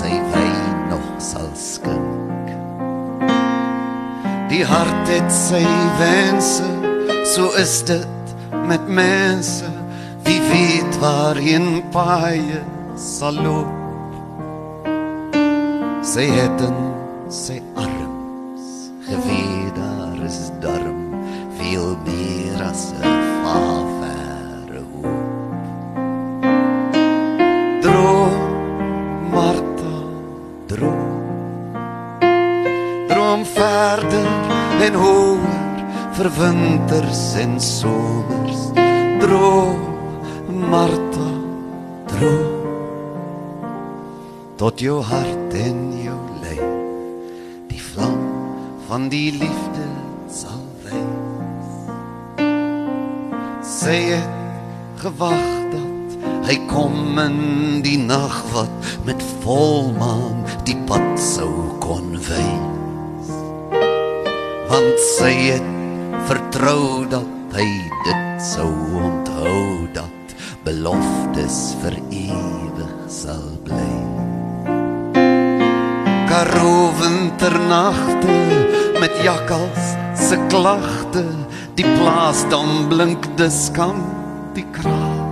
sy 0.02 0.12
wyn 0.36 0.86
nog 0.92 1.10
sal 1.24 1.50
skink 1.58 2.54
die 4.54 4.64
hart 4.68 5.16
het 5.16 5.32
sy 5.34 5.66
wense 6.04 6.70
so 7.36 7.52
is 7.58 7.84
dit 7.86 8.08
met 8.70 8.88
mense. 8.88 9.66
Wie 10.24 10.42
weet 10.42 11.00
waarheen 11.00 11.84
paie 11.90 12.62
sal 12.96 13.34
loop. 13.34 13.78
Sy 16.06 16.26
het 16.34 16.62
in 16.66 16.82
sy 17.30 17.62
arms 17.76 17.89
verder 34.00 34.28
en 34.86 34.94
hoër 34.94 35.80
vir 36.16 36.30
winters 36.38 37.24
en 37.44 37.60
somers. 37.60 38.62
Droom 39.20 39.82
Martha 40.72 41.32
droom. 42.08 42.56
Tot 44.60 44.80
jou 44.80 45.00
hart 45.04 45.54
en 45.56 45.78
jou 46.04 46.20
lyf 46.44 46.64
die 47.72 47.82
vlam 47.92 48.18
van 48.88 49.08
die 49.12 49.32
liefde 49.36 49.86
sal 50.32 50.64
wys 50.84 51.70
sy 53.70 54.00
het 54.10 55.00
gewag 55.04 55.46
dat 55.76 56.18
hy 56.50 56.58
kom 56.72 57.20
in 57.24 57.40
die 57.86 58.00
nag 58.02 58.42
wat 58.56 58.92
met 59.08 59.24
volmaan 59.46 60.44
die 60.68 60.78
pad 60.90 61.16
sou 61.30 61.54
kon 61.84 62.18
wys 62.28 62.79
want 64.70 65.00
sy 65.02 65.34
het 65.50 65.70
vertrou 66.30 67.06
dat 67.10 67.56
hy 67.58 67.66
dit 68.06 68.44
sou 68.46 68.70
onthou 69.02 69.88
dat 69.96 70.36
beloftes 70.66 71.58
vir 71.82 71.98
ewig 72.14 72.92
sal 73.10 73.48
bly. 73.66 73.96
Karoo 76.30 76.92
winternagte 77.02 78.38
met 79.02 79.18
jakkals 79.26 79.96
se 80.28 80.38
klagte 80.54 81.26
die 81.80 81.88
plaas 81.98 82.46
dan 82.54 82.86
blink 82.92 83.26
dis 83.42 83.66
kan 83.74 83.98
die 84.54 84.68
kraal. 84.78 85.26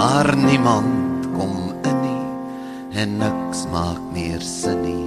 Maar 0.00 0.32
niemand 0.40 1.28
kom 1.36 1.56
in 1.84 2.02
nie 2.06 3.00
en 3.04 3.16
niks 3.20 3.66
maak 3.74 4.00
meer 4.16 4.40
sin 4.40 4.80
nie 4.86 5.01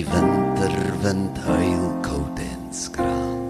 die 0.00 0.08
winterwind 0.08 1.38
huil 1.44 1.88
koud 2.00 2.38
en 2.40 2.60
skraal. 2.72 3.40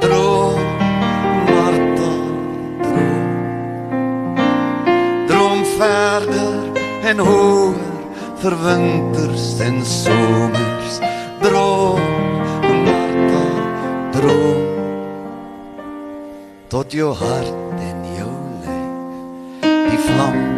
Droom 0.00 0.60
Martha 1.48 2.12
droom. 2.84 3.26
Droom 5.28 5.64
verder 5.74 6.80
en 7.10 7.20
hoor 7.28 7.76
vir 8.40 8.56
winters 8.64 9.50
en 9.66 9.84
somers. 9.84 10.96
Droom 11.44 12.08
Martha 12.88 13.44
droom. 14.16 14.64
Tot 16.72 16.96
jou 16.96 17.12
hart 17.12 17.84
en 17.90 18.02
jou 18.16 18.32
lyf 18.64 19.70
die 19.92 20.02
vlam 20.08 20.53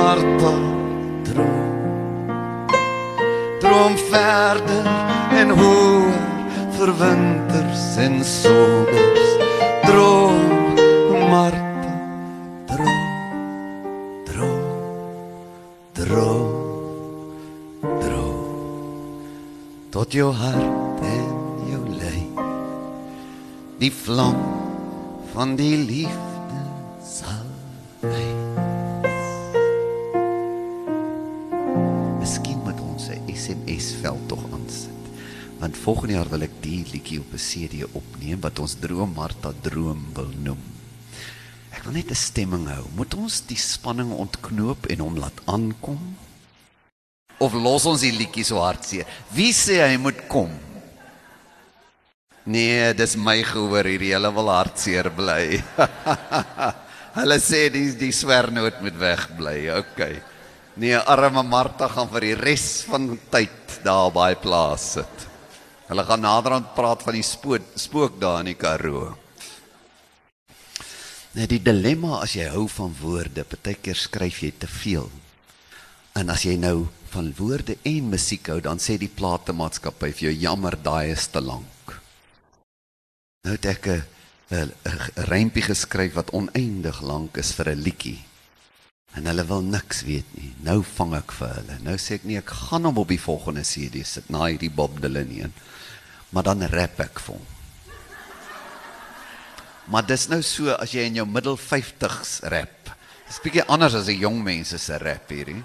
Martha 0.00 0.52
droom. 1.22 1.72
Droom 3.60 3.96
verder 4.10 4.86
en 5.40 5.50
hoor 5.60 6.14
vir 6.76 6.92
winters 7.00 7.82
en 8.04 8.14
somers 8.24 9.34
droom 9.84 10.38
Martha 11.32 11.92
droom 12.70 13.02
droom 14.30 14.64
droom 16.00 16.48
droom. 18.06 18.40
Tot 19.90 20.16
jou 20.16 20.32
hart 20.32 21.04
en 21.12 21.28
jou 21.74 21.84
lyf 22.00 22.42
die 23.84 23.92
vlam 24.00 24.40
van 25.36 25.56
die 25.60 25.76
liefde 25.76 26.29
volgende 35.80 36.18
jaar 36.18 36.28
wil 36.28 36.44
ek 36.44 36.58
die 36.60 36.82
liedjie 36.92 37.20
op 37.22 37.32
'n 37.32 37.40
CD 37.40 37.84
opneem 37.96 38.40
wat 38.40 38.58
ons 38.58 38.76
droom 38.76 39.12
Martha 39.16 39.52
droom 39.62 40.02
wil 40.14 40.28
noem. 40.44 40.60
Ek 41.72 41.84
wil 41.84 41.94
net 41.96 42.10
'n 42.10 42.14
stemming 42.14 42.66
hou. 42.68 42.84
Moet 42.94 43.14
ons 43.14 43.40
die 43.46 43.56
spanning 43.56 44.12
ontknoop 44.12 44.86
en 44.86 44.98
hom 45.00 45.16
laat 45.16 45.40
aankom? 45.46 46.16
Of 47.38 47.54
los 47.54 47.86
ons 47.86 48.00
die 48.00 48.12
liedjie 48.12 48.44
so 48.44 48.60
hartseer? 48.60 49.06
Wie 49.32 49.52
sê 49.52 49.80
hy 49.80 49.96
moet 49.96 50.28
kom? 50.28 50.50
Nee, 52.44 52.92
dis 52.94 53.16
my 53.16 53.42
gehoor 53.42 53.84
hierdie 53.84 54.12
hele 54.12 54.30
wil 54.32 54.48
hartseer 54.48 55.10
bly. 55.10 55.62
Hulle 57.20 57.38
sê 57.40 57.70
die 57.72 57.96
die 57.96 58.12
swernoot 58.12 58.82
moet 58.82 58.98
wegbly. 58.98 59.70
OK. 59.78 60.00
Nee, 60.76 60.96
arme 60.96 61.42
Martha 61.42 61.88
gaan 61.88 62.08
vir 62.08 62.20
die 62.20 62.34
res 62.34 62.84
van 62.88 63.18
tyd 63.30 63.80
daar 63.84 64.12
daai 64.12 64.34
plaas 64.36 64.92
sit. 64.98 65.29
Hulle 65.90 66.04
gaan 66.06 66.22
naderhand 66.22 66.68
praat 66.76 67.00
van 67.02 67.16
die 67.18 67.24
spook 67.26 67.72
spook 67.74 68.20
daar 68.22 68.44
in 68.44 68.52
die 68.52 68.58
Karoo. 68.58 69.08
Net 71.34 71.50
die 71.50 71.58
dilemma 71.62 72.20
as 72.22 72.36
jy 72.38 72.46
hou 72.52 72.68
van 72.70 72.94
woorde, 73.00 73.42
partykeer 73.42 73.98
skryf 73.98 74.38
jy 74.44 74.52
te 74.62 74.70
veel. 74.70 75.10
En 76.14 76.30
as 76.30 76.44
jy 76.46 76.54
nou 76.62 76.86
van 77.10 77.32
woorde 77.38 77.74
en 77.82 78.06
musiek 78.12 78.52
hou, 78.52 78.60
dan 78.62 78.78
sê 78.78 79.00
die 79.02 79.10
platemaatskappy 79.10 80.12
vir 80.14 80.28
jou 80.28 80.34
jammer, 80.44 80.78
daai 80.78 81.10
is 81.10 81.26
te 81.26 81.42
lank. 81.42 81.96
Nou 83.42 83.56
het 83.56 83.66
ek 83.66 83.86
'n 84.50 84.70
rympie 85.26 85.62
geskryf 85.62 86.14
wat 86.14 86.30
oneindig 86.30 87.02
lank 87.02 87.36
is 87.36 87.52
vir 87.52 87.70
'n 87.74 87.82
liedjie. 87.82 88.18
En 89.14 89.26
hulle 89.26 89.44
wil 89.44 89.62
niks 89.62 90.02
weet 90.06 90.26
nie. 90.38 90.52
Nou 90.62 90.82
vang 90.82 91.14
ek 91.14 91.32
vir 91.32 91.48
hulle. 91.54 91.78
Nou 91.82 91.96
sê 91.98 92.14
ek 92.14 92.24
nee, 92.24 92.38
ek 92.38 92.50
gaan 92.50 92.84
hom 92.84 92.98
op 92.98 93.08
die 93.08 93.18
volgende 93.18 93.62
CD 93.62 94.06
sit 94.06 94.30
na 94.30 94.44
hierdie 94.46 94.70
Bob 94.70 95.00
Dylan 95.02 95.30
een. 95.30 95.52
Maar 96.30 96.42
dan 96.42 96.62
rap 96.70 97.00
ek 97.00 97.20
vir 97.20 97.34
hom. 97.34 97.46
Maar 99.90 100.06
dis 100.06 100.28
nou 100.30 100.38
so 100.46 100.70
as 100.70 100.92
jy 100.94 101.08
in 101.08 101.18
jou 101.18 101.26
middel 101.26 101.58
50s 101.58 102.40
rap. 102.52 102.92
Dis 103.26 103.40
bietjie 103.42 103.66
anders 103.66 103.94
as 103.94 104.08
'n 104.08 104.18
jong 104.18 104.42
mense 104.42 104.78
se 104.78 104.98
rap 104.98 105.28
hierdie. 105.28 105.64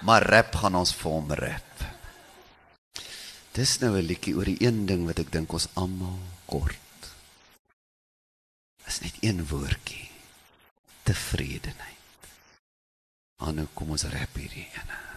Maar 0.00 0.22
rap 0.22 0.54
gaan 0.54 0.74
ons 0.74 0.94
vir 0.94 1.12
hom 1.12 1.32
rap. 1.32 1.84
Dis 3.52 3.80
nou 3.80 3.96
'n 3.96 4.06
liedjie 4.06 4.36
oor 4.36 4.44
die 4.44 4.62
een 4.62 4.86
ding 4.86 5.06
wat 5.06 5.18
ek 5.18 5.32
dink 5.32 5.52
ons 5.52 5.68
almal 5.74 6.18
kort. 6.46 6.76
Is 8.86 9.00
net 9.00 9.14
een 9.20 9.46
woordjie. 9.46 10.10
Tevredenheid. 11.02 11.96
Ah, 13.36 13.52
nou 13.52 13.66
kom 13.74 13.90
ons 13.90 14.04
rap 14.04 14.34
hierdie 14.34 14.68
ene. 14.72 15.07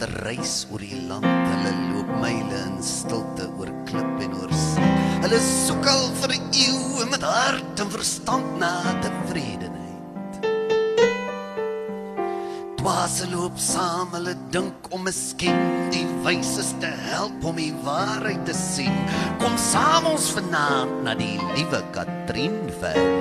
Wat 0.00 0.22
reis 0.24 0.64
oor 0.72 0.80
die 0.80 0.96
land. 1.08 1.26
Hulle 1.26 1.72
loop 1.90 2.10
myle 2.22 2.60
in 2.64 2.78
stilte 2.84 3.48
oor 3.58 3.68
klip 3.88 4.22
en 4.24 4.36
oor 4.38 4.52
see. 4.56 4.88
Hulle 5.20 5.40
soek 5.44 5.88
al 5.92 6.06
vir 6.22 6.32
'n 6.36 6.48
eeu 6.64 7.06
met 7.10 7.22
hart 7.22 7.80
en 7.80 7.90
verstand 7.90 8.58
na 8.58 8.72
tevredenheid. 9.04 10.32
Dwaase 12.80 13.28
loop 13.30 13.58
saam, 13.58 14.08
hulle 14.16 14.34
dink 14.50 14.88
om 14.90 15.02
miskien 15.04 15.90
die 15.92 16.06
wyses 16.24 16.72
te 16.80 16.92
help 17.12 17.44
om 17.44 17.56
die 17.56 17.74
waarheid 17.84 18.46
te 18.46 18.54
sien. 18.54 18.96
Kom 19.38 19.56
saam 19.56 20.06
ons 20.06 20.32
vanaand 20.32 21.04
na 21.04 21.14
die 21.14 21.36
liewe 21.56 21.82
Katrien 21.92 22.72
vir 22.80 23.19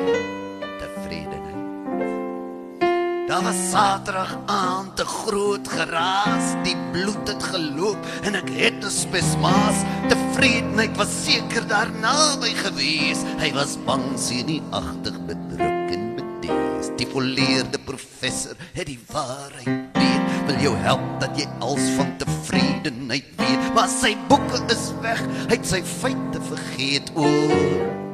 Daar 3.30 3.44
was 3.44 3.70
Saterdag 3.70 4.38
aan 4.46 4.94
te 4.94 5.06
groot 5.06 5.68
geraas, 5.68 6.54
die 6.64 6.76
bloed 6.92 7.28
het 7.28 7.44
geloop 7.44 7.98
en 8.26 8.34
ek 8.36 8.50
het 8.50 8.82
'n 8.82 8.90
spesmaas. 8.90 9.84
Tevredenheid 10.10 10.98
was 10.98 11.12
seker 11.26 11.68
daarna 11.68 12.38
by 12.42 12.50
gewees. 12.66 13.22
Hy 13.38 13.54
was 13.54 13.78
bang 13.86 14.18
sien 14.18 14.46
nie 14.46 14.62
agtig 14.70 15.14
bedruk 15.26 15.92
en 15.94 16.16
bedees. 16.16 16.90
Die 16.98 17.08
volleerde 17.08 17.78
professor 17.78 18.56
het 18.74 18.86
die 18.86 19.00
waarheid 19.12 19.94
weet. 19.94 20.26
Wil 20.46 20.60
jou 20.60 20.76
help 20.76 21.20
dat 21.20 21.30
jy 21.38 21.48
als 21.60 21.86
van 21.98 22.18
tevredenheid 22.18 23.26
weet, 23.38 23.74
maar 23.74 23.90
sy 24.02 24.18
boeke 24.28 24.60
is 24.74 24.92
weg. 25.02 25.22
Hy 25.48 25.56
het 25.56 25.68
sy 25.68 25.84
feite 25.84 26.42
vergeet 26.42 27.12
oor 27.14 28.08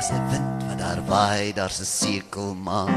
Daar's 0.00 0.12
'n 0.12 0.30
wind 0.30 0.62
wat 0.68 0.69
daar 0.80 1.00
waai, 1.06 1.52
daar's 1.52 1.80
'n 1.80 1.84
sekelmaan 1.84 2.94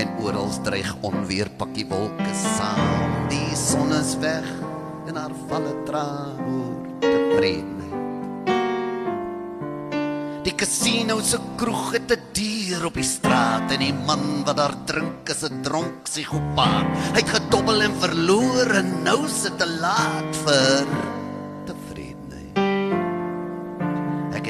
en 0.00 0.08
oral 0.24 0.50
dreig 0.62 0.90
onweer 1.00 1.48
pakkie 1.60 1.86
wolke 1.92 2.34
saam. 2.56 3.28
Die 3.28 3.56
son 3.56 3.92
is 3.92 4.16
weg 4.16 4.48
en 5.08 5.16
haar 5.16 5.36
valle 5.48 5.74
traan 5.84 6.38
oor 6.54 6.82
tevredenheid. 7.00 7.76
Die 10.44 10.54
casino 10.54 11.20
se 11.20 11.38
kroeg 11.56 11.92
het 11.92 12.10
'n 12.12 12.22
dier 12.32 12.84
op 12.84 12.94
die 12.94 13.10
straat 13.16 13.70
en 13.72 13.78
die 13.78 13.98
man 14.08 14.44
wat 14.44 14.56
daar 14.56 14.76
drink 14.84 15.28
is 15.28 15.42
'n 15.44 15.60
dronk 15.62 16.02
psigopaat. 16.02 16.86
Hy 17.14 17.20
het 17.20 17.34
gedobbel 17.38 17.82
en 17.82 17.94
verloor 18.00 18.66
en 18.80 19.02
nou 19.02 19.28
sit 19.28 19.58
te 19.58 19.68
laat 19.80 20.32
vir 20.44 20.86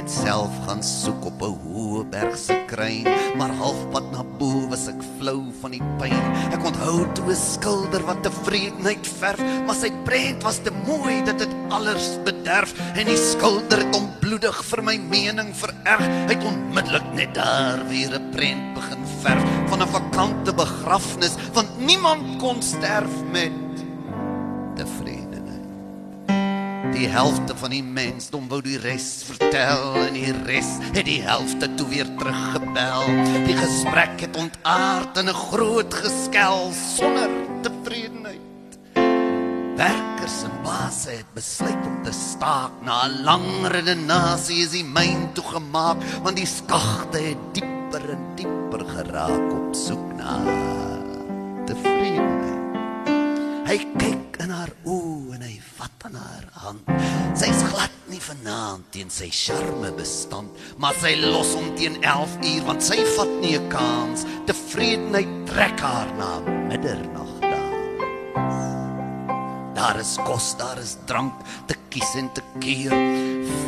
het 0.08 0.16
self 0.24 0.52
gaan 0.64 0.82
soek 0.82 1.24
op 1.24 1.42
'n 1.42 1.67
hoë 1.98 2.10
berg 2.12 2.36
se 2.38 2.54
kruin, 2.70 3.06
maar 3.38 3.50
halfpad 3.58 4.06
na 4.12 4.22
bo 4.38 4.66
was 4.70 4.86
ek 4.90 5.00
flou 5.18 5.48
van 5.62 5.74
die 5.74 5.82
pyn. 5.98 6.14
Ek 6.54 6.62
onthou 6.62 7.02
toe 7.16 7.32
'n 7.32 7.38
skilder 7.38 8.02
wat 8.06 8.22
tevredenheid 8.22 9.06
verf, 9.18 9.42
maar 9.66 9.74
sy 9.74 9.90
prent 10.06 10.42
was 10.46 10.58
te 10.62 10.70
mooi 10.86 11.24
dat 11.26 11.38
dit 11.38 11.52
alles 11.70 12.18
bederf 12.24 12.74
en 12.94 13.06
die 13.06 13.18
skilder 13.18 13.82
het 13.82 13.96
onbloedig 13.96 14.62
vir 14.70 14.82
my 14.82 14.96
mening 14.98 15.50
vererg. 15.54 16.06
Hy 16.28 16.34
het 16.34 16.44
onmiddellik 16.44 17.08
net 17.14 17.34
daar 17.34 17.82
weer 17.88 18.14
'n 18.14 18.30
prent 18.30 18.74
begin 18.74 19.02
verf 19.22 19.44
van 19.68 19.82
'n 19.82 19.88
vakante 19.88 20.52
begrafnis, 20.54 21.34
want 21.52 21.68
niemand 21.78 22.38
kon 22.38 22.62
sterf 22.62 23.14
met 23.32 23.52
tevrede 24.76 25.17
Die 26.92 27.08
helfte 27.10 27.56
van 27.58 27.72
die 27.74 27.82
mensdom 27.82 28.46
wou 28.50 28.60
die 28.62 28.78
res 28.78 29.24
vertel 29.26 29.96
en 29.98 30.14
die 30.14 30.32
res 30.46 30.76
het 30.94 31.04
die 31.08 31.20
helfte 31.24 31.66
toe 31.74 31.86
weer 31.90 32.08
teruggebel. 32.20 33.08
Die 33.48 33.56
gesprek 33.58 34.20
het 34.22 34.36
ontaard 34.38 35.18
in 35.18 35.28
'n 35.28 35.40
groot 35.50 35.94
geskel 35.94 36.70
sonder 36.72 37.30
tevredenheid. 37.62 38.78
Werkers 39.76 40.42
en 40.46 40.54
basse 40.62 41.10
het 41.10 41.30
besluit 41.34 41.82
om 41.86 42.02
te 42.04 42.12
staak 42.12 42.72
na 42.82 43.06
'n 43.06 43.22
lang 43.24 43.66
redenasie 43.74 44.62
is 44.62 44.70
die 44.70 44.84
myn 44.84 45.32
toegemaak 45.32 45.98
want 46.22 46.36
die 46.36 46.46
skagte 46.46 47.18
het 47.18 47.42
dieper 47.52 48.10
en 48.10 48.24
dieper 48.34 48.84
geraak 48.86 49.52
op 49.52 49.74
soek 49.74 50.14
na 50.16 50.38
tevredenheid. 51.66 52.57
Hy 53.68 53.82
kyk 54.00 54.38
in 54.40 54.48
haar 54.48 54.70
oë 54.88 55.34
en 55.36 55.42
hy 55.44 55.58
vat 55.76 56.04
aan 56.08 56.14
haar 56.16 56.44
hand. 56.62 56.86
Sy's 57.36 57.58
glad 57.68 57.92
nie 58.08 58.20
vanaand 58.24 58.86
teen 58.94 59.10
sy 59.12 59.26
charme 59.28 59.90
bestand, 59.92 60.54
maar 60.80 60.96
sy 61.02 61.10
los 61.20 61.50
hom 61.52 61.66
teen 61.76 61.98
11 62.00 62.38
uur 62.48 62.64
want 62.64 62.86
sy 62.86 62.96
vat 63.18 63.34
nie 63.42 63.58
'n 63.58 63.68
kans. 63.68 64.24
Tevredenheid 64.48 65.28
trek 65.50 65.84
haar 65.84 66.08
na 66.16 66.30
middernag. 66.70 67.34
Daar 69.76 70.00
is 70.00 70.16
kos, 70.24 70.56
daar 70.56 70.80
is 70.80 70.96
drank, 71.04 71.36
te 71.66 71.76
kies 71.90 72.16
en 72.16 72.32
te 72.32 72.42
keer. 72.64 72.96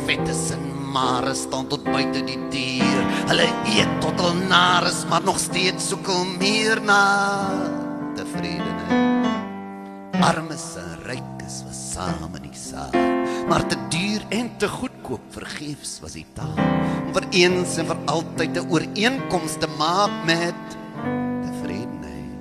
Vettes 0.09 0.49
en 0.57 0.65
mare 0.97 1.35
staan 1.35 1.67
tot 1.67 1.83
buite 1.83 2.25
die 2.25 2.41
deur. 2.49 3.03
Hulle 3.29 3.47
eet 3.77 4.01
tot 4.01 4.17
hulle 4.17 4.49
nar 4.49 4.83
is, 4.89 5.05
maar 5.05 5.21
nog 5.21 5.37
steeds 5.37 5.93
soek 5.93 6.05
hulle 6.07 6.37
meer 6.41 6.81
na 6.81 7.03
tevredenheid 8.15 9.20
armes 10.21 10.65
en 10.77 10.91
rykes 11.07 11.61
was 11.65 11.79
saam 11.93 12.35
in 12.37 12.45
die 12.45 12.57
saal. 12.57 12.93
Maar 13.49 13.65
te 13.67 13.77
duur 13.89 14.25
en 14.29 14.51
te 14.57 14.67
goedkoop 14.69 15.23
vergeefs 15.33 15.99
was 16.03 16.13
die 16.17 16.25
taal. 16.37 16.57
Om 17.07 17.13
vir 17.17 17.27
eens 17.43 17.77
en 17.81 17.89
vir 17.91 17.99
altyd 18.05 18.57
'n 18.57 18.69
ooreenkoms 18.69 19.57
te 19.59 19.69
maak 19.77 20.13
met 20.25 20.61
tevredenheid. 21.45 22.39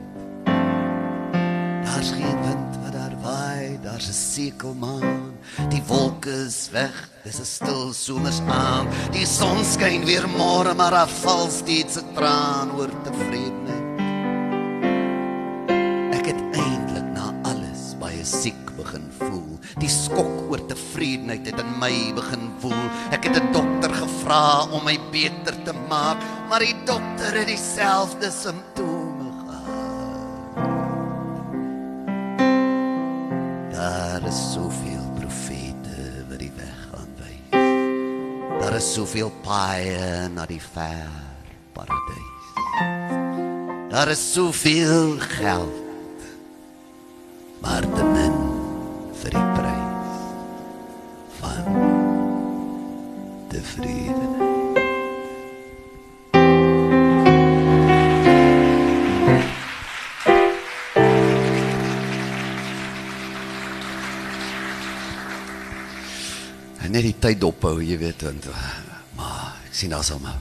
Daar's 1.84 2.10
geen 2.10 2.40
wind 2.46 2.72
wat 2.82 2.92
daar 2.92 3.16
waai 3.22 3.78
daar's 3.82 4.08
'n 4.08 4.12
sekelmaan. 4.12 5.32
Die 5.68 5.82
wolke 5.86 6.30
is 6.46 6.68
weg 6.72 7.10
dis 7.24 7.40
'n 7.40 7.44
stil 7.44 7.92
somers 7.92 8.40
aan 8.48 8.86
die 9.12 9.26
son 9.26 9.60
skyn 9.64 10.04
weer 10.04 10.26
môre 10.28 10.72
maar 10.74 10.90
daar 10.90 11.12
val 11.22 11.50
steeds 11.50 11.96
'n 11.98 12.14
traan 12.16 12.68
oor 12.78 12.90
tevredenheid 13.04 13.79
Die 19.80 19.88
skok 19.88 20.50
oor 20.52 20.60
tevredenheid 20.68 21.46
het 21.48 21.60
in 21.62 21.70
my 21.80 22.12
begin 22.16 22.50
woel. 22.60 22.86
Ek 23.16 23.24
het 23.24 23.36
'n 23.40 23.52
dokter 23.52 23.92
gevra 23.94 24.68
om 24.68 24.84
my 24.84 24.98
beter 25.10 25.56
te 25.64 25.72
maak, 25.88 26.18
maar 26.48 26.60
die 26.60 26.76
dokter 26.84 27.32
het 27.38 27.46
dieselfde 27.46 28.30
simptome 28.30 29.32
gehad. 29.40 30.54
Daar 33.72 34.22
is 34.28 34.52
soveel 34.52 35.06
profete 35.18 36.24
wat 36.28 36.38
die 36.38 36.52
weg 36.56 36.80
aanwys. 37.00 37.50
Daar 38.60 38.74
is 38.76 38.92
soveel 38.92 39.32
paaie 39.42 40.28
na 40.28 40.46
die 40.46 40.62
ver 40.62 41.08
paradys. 41.72 42.44
Daar 43.90 44.08
is 44.08 44.32
soveel 44.32 45.16
geld. 45.18 45.88
Maar 47.60 47.80
te 47.80 48.04
min 48.04 48.29
tevredenheid. 53.70 54.48
En 66.80 66.90
net 66.90 67.02
die 67.06 67.14
tyd 67.18 67.40
dophou, 67.40 67.78
jy 67.84 67.98
weet, 68.00 68.22
want 68.26 68.48
maar 69.18 69.58
ek 69.66 69.76
sien 69.76 69.92
al 69.94 70.06
maar 70.22 70.40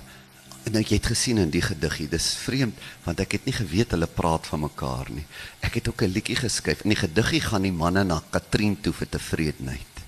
en 0.69 0.75
nou 0.75 0.81
jy 0.85 0.99
het 0.99 1.07
gesien 1.09 1.39
in 1.41 1.49
die 1.49 1.63
gediggie, 1.65 2.05
dis 2.11 2.35
vreemd 2.37 2.77
want 3.01 3.21
ek 3.23 3.39
het 3.39 3.47
nie 3.47 3.55
geweet 3.55 3.95
hulle 3.95 4.05
praat 4.05 4.45
van 4.51 4.61
mekaar 4.67 5.09
nie. 5.09 5.25
Ek 5.65 5.79
het 5.79 5.89
ook 5.89 6.03
'n 6.03 6.13
liedjie 6.13 6.35
geskryf. 6.35 6.83
In 6.83 6.93
die 6.93 7.01
gediggie 7.07 7.41
gaan 7.41 7.65
die 7.65 7.73
manne 7.73 8.03
na 8.03 8.21
Katrien 8.29 8.77
toe 8.81 8.93
vir 8.93 9.09
tevredenheid. 9.09 9.98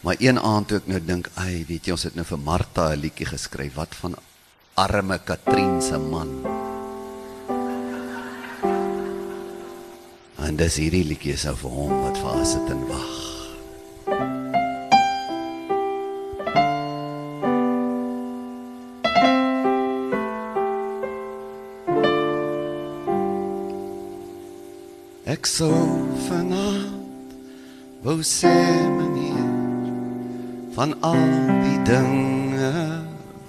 Maar 0.00 0.16
een 0.18 0.38
aand 0.40 0.68
toe 0.68 0.78
ek 0.80 0.86
nou 0.88 1.00
dink, 1.04 1.28
ai, 1.34 1.64
weet 1.68 1.86
jy, 1.86 1.92
ons 1.92 2.06
het 2.08 2.14
nou 2.16 2.24
vir 2.24 2.38
Martha 2.40 2.84
'n 2.94 3.00
liedjie 3.00 3.26
geskryf 3.26 3.74
wat 3.74 3.94
van 3.94 4.14
arme 4.74 5.18
Katrien 5.18 5.82
se 5.82 5.98
man. 5.98 6.30
En 10.38 10.56
dis 10.56 10.76
hierdie 10.76 11.04
liedjie 11.04 11.32
is 11.32 11.44
vir 11.44 11.70
hom 11.70 11.92
wat 12.02 12.16
vir 12.18 12.30
haar 12.32 12.46
sit 12.46 12.70
en 12.70 12.86
wag. 12.88 13.18
Ek 25.30 25.46
sou 25.46 25.76
vanaand 26.28 27.36
wou 28.02 28.18
sê 28.24 28.56
meneer 28.96 29.09
van 30.80 30.94
al 31.00 31.24
die 31.60 31.78
dinge 31.84 32.68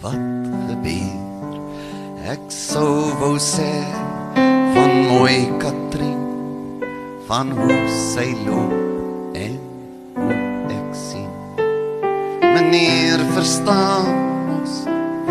wat 0.03 0.47
gebeur. 0.67 1.53
Ek 2.27 2.41
sou 2.51 3.13
wou 3.21 3.37
sê 3.39 3.69
van 4.75 4.91
mooi 5.07 5.37
Katrien, 5.61 6.25
van 7.29 7.53
hoe 7.55 7.77
sy 8.11 8.25
loop 8.41 9.37
en 9.45 9.55
hoe 10.17 10.41
ek 10.75 10.91
sien. 11.05 11.31
Meneer 12.51 13.23
verstaan 13.31 14.11
ons 14.57 14.75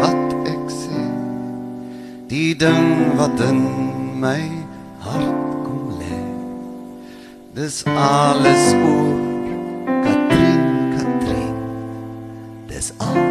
wat 0.00 0.34
ek 0.54 0.72
sê. 0.72 1.04
Die 2.32 2.56
ding 2.64 3.12
wat 3.20 3.44
in 3.50 3.60
my 4.24 4.40
hart 5.04 5.48
kom 5.68 6.00
lê. 6.00 6.24
Dis 7.60 7.82
alles 7.92 8.70
oor 8.80 9.09
is 12.80 12.92
als 12.98 13.29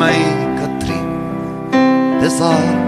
my 0.00 0.16
Katrin. 0.58 1.04
Dis 2.22 2.40
alles 2.40 2.79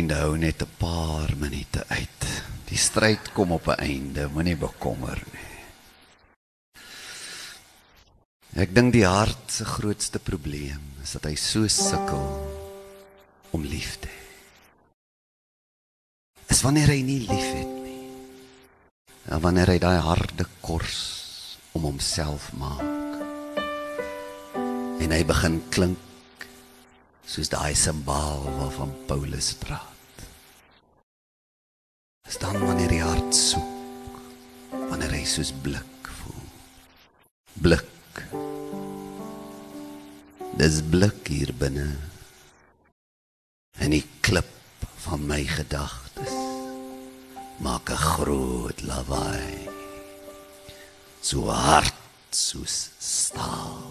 Vriende 0.00 0.16
hou 0.16 0.36
net 0.40 0.62
'n 0.62 0.76
paar 0.78 1.28
minute 1.36 1.84
uit. 1.88 2.22
Die 2.72 2.78
stryd 2.78 3.32
kom 3.36 3.52
op 3.52 3.66
'n 3.68 3.80
einde, 3.84 4.28
moenie 4.32 4.56
bekommer 4.56 5.22
nie. 5.32 5.60
Ek 8.62 8.74
dink 8.74 8.92
die 8.92 9.04
hart 9.04 9.52
se 9.52 9.64
grootste 9.64 10.18
probleem 10.18 10.80
is 11.02 11.12
dat 11.12 11.24
hy 11.24 11.34
so 11.34 11.68
sukkel 11.68 12.48
om 13.50 13.62
lief 13.62 13.98
te 14.00 14.08
hê. 14.08 14.24
Is 16.48 16.62
wanneer 16.62 16.88
hy 16.88 17.02
nie 17.02 17.20
liefhet 17.28 17.72
nie. 17.84 18.08
Ja, 19.28 19.38
wanneer 19.38 19.66
hy 19.66 19.78
daai 19.78 20.00
harde 20.00 20.46
kors 20.60 21.58
om 21.72 21.82
homself 21.82 22.52
maak. 22.52 23.20
En 25.00 25.10
hy 25.10 25.24
begin 25.24 25.62
klink 25.68 26.48
soos 27.26 27.48
daai 27.48 27.74
simbaal 27.74 28.48
waarvan 28.56 28.96
Paulus 29.06 29.52
praat. 29.54 29.89
Is 32.30 32.38
dan 32.38 32.60
wanneer 32.62 32.92
die 32.92 33.02
hart 33.02 33.34
soek, 33.34 34.18
wanneer 34.70 35.10
hy 35.16 35.24
soos 35.26 35.50
blik 35.64 36.10
voel. 36.20 36.44
Blik. 37.58 38.20
Dis 40.60 40.78
blik 40.92 41.26
hier 41.26 41.50
binne. 41.58 41.88
En 43.82 43.90
die 43.96 44.04
klip 44.22 44.86
van 45.08 45.26
my 45.26 45.42
gedagtes 45.56 46.36
maak 47.66 47.90
'n 47.90 47.98
groot 48.14 48.78
lawaai. 48.86 49.66
So 51.26 51.50
hard 51.50 51.98
soos 52.30 52.90
staal. 52.98 53.90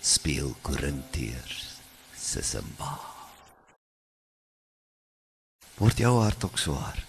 Speel 0.00 0.56
Korintiërs 0.62 1.76
se 2.16 2.40
simbaal. 2.40 3.13
Word 5.74 5.98
jou 5.98 6.12
hart 6.20 6.44
ook 6.46 6.58
so 6.58 6.72
hard? 6.78 7.02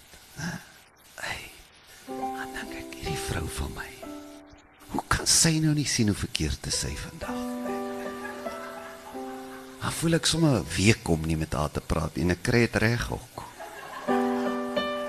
Hey, 1.22 1.50
dan 2.06 2.50
dink 2.56 2.72
ek 2.80 2.96
hierdie 2.98 3.20
vrou 3.28 3.44
van 3.60 3.74
my. 3.76 3.90
Hoe 4.90 5.02
kan 5.10 5.26
sy 5.26 5.58
nou 5.62 5.74
nie 5.76 5.86
sien 5.86 6.10
hoe 6.10 6.18
verkeerd 6.18 6.64
te 6.66 6.72
sy 6.74 6.90
vandag? 6.98 7.42
Dan 9.86 9.94
voel 10.00 10.18
ek 10.18 10.26
sommer 10.26 10.58
'n 10.58 10.66
week 10.76 11.08
om 11.08 11.22
nie 11.22 11.36
met 11.36 11.54
haar 11.54 11.70
te 11.70 11.80
praat 11.80 12.18
en 12.18 12.30
ek 12.30 12.42
kry 12.42 12.66
dit 12.66 12.76
reg 12.82 13.06
ook. 13.12 13.44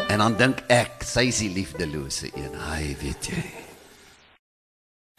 En 0.07 0.17
dan 0.19 0.37
dink 0.37 0.61
ek 0.69 1.03
sy 1.03 1.27
is 1.27 1.39
die 1.39 1.49
liefdelose 1.49 2.29
een. 2.35 2.53
Hy 2.53 2.95
weet 3.01 3.25
jy. 3.25 3.43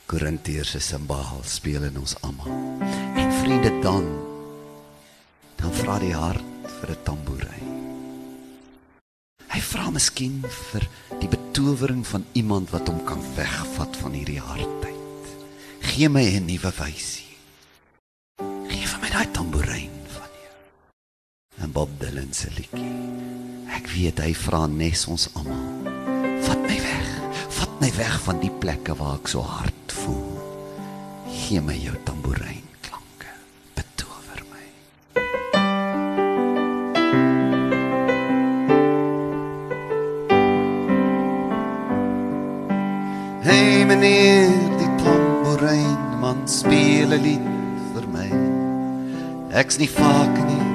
Korintiërs 0.06 0.70
se 0.70 0.80
simbaal 0.80 1.42
speel 1.44 1.84
in 1.90 1.98
ons 1.98 2.14
almal. 2.22 2.80
En 3.18 3.32
vriende 3.42 3.80
dan 3.82 4.06
dan 5.56 5.72
vra 5.74 5.98
die 5.98 6.14
hart 6.14 6.44
vir 6.80 6.90
'n 6.90 7.02
tamboerijn. 7.02 7.77
Hy 9.58 9.64
vra 9.66 9.88
miskien 9.90 10.36
vir 10.70 10.84
die 11.18 11.26
betowering 11.26 12.04
van 12.06 12.22
iemand 12.38 12.68
wat 12.70 12.86
hom 12.86 13.00
kan 13.02 13.18
wegvat 13.34 13.96
van 13.98 14.12
hierdie 14.14 14.38
hardheid. 14.38 15.32
Gee 15.82 16.06
my 16.06 16.22
'n 16.22 16.46
nuwe 16.46 16.70
wysie. 16.78 17.34
Gee 18.70 18.86
vir 18.86 19.00
my 19.02 19.10
daai 19.10 19.26
tamboerijn 19.34 19.98
van 20.14 20.30
jou. 20.42 20.54
En 21.58 21.72
Bob 21.72 21.90
Dylan 21.98 22.30
se 22.32 22.46
liedjie. 22.54 22.94
Ek 23.74 23.90
weet 23.90 24.22
hy 24.22 24.32
vra 24.34 24.66
nes 24.66 25.06
ons 25.06 25.28
almal. 25.34 25.90
Vat 26.46 26.62
my 26.62 26.78
weg. 26.78 27.10
Vat 27.58 27.80
my 27.80 27.90
weg 27.96 28.22
van 28.22 28.38
die 28.38 28.54
plekke 28.60 28.94
waar 28.94 29.18
ek 29.18 29.28
so 29.28 29.42
hard 29.42 29.92
voel. 29.92 30.38
Gee 31.26 31.60
my 31.60 31.74
jou 31.74 31.96
tamboerijn 32.04 32.67
'n 47.08 47.22
lied 47.24 47.46
vir 47.94 48.06
my. 48.12 48.28
Ek's 49.60 49.78
nie 49.80 49.88
vaak 49.88 50.34
nie, 50.48 50.66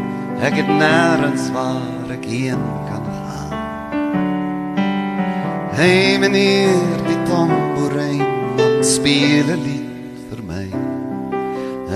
ek 0.42 0.56
het 0.60 0.70
nêrens 0.82 1.46
waar 1.54 2.10
ek 2.16 2.26
heen 2.26 2.64
kan 2.90 3.06
gaan. 3.06 3.54
Hey 5.78 6.18
meneer, 6.18 6.98
die 7.06 7.20
tamboerijn 7.30 8.26
man 8.58 8.82
speel 8.82 9.48
'n 9.58 9.62
lied 9.68 10.18
vir 10.30 10.42
my. 10.52 10.68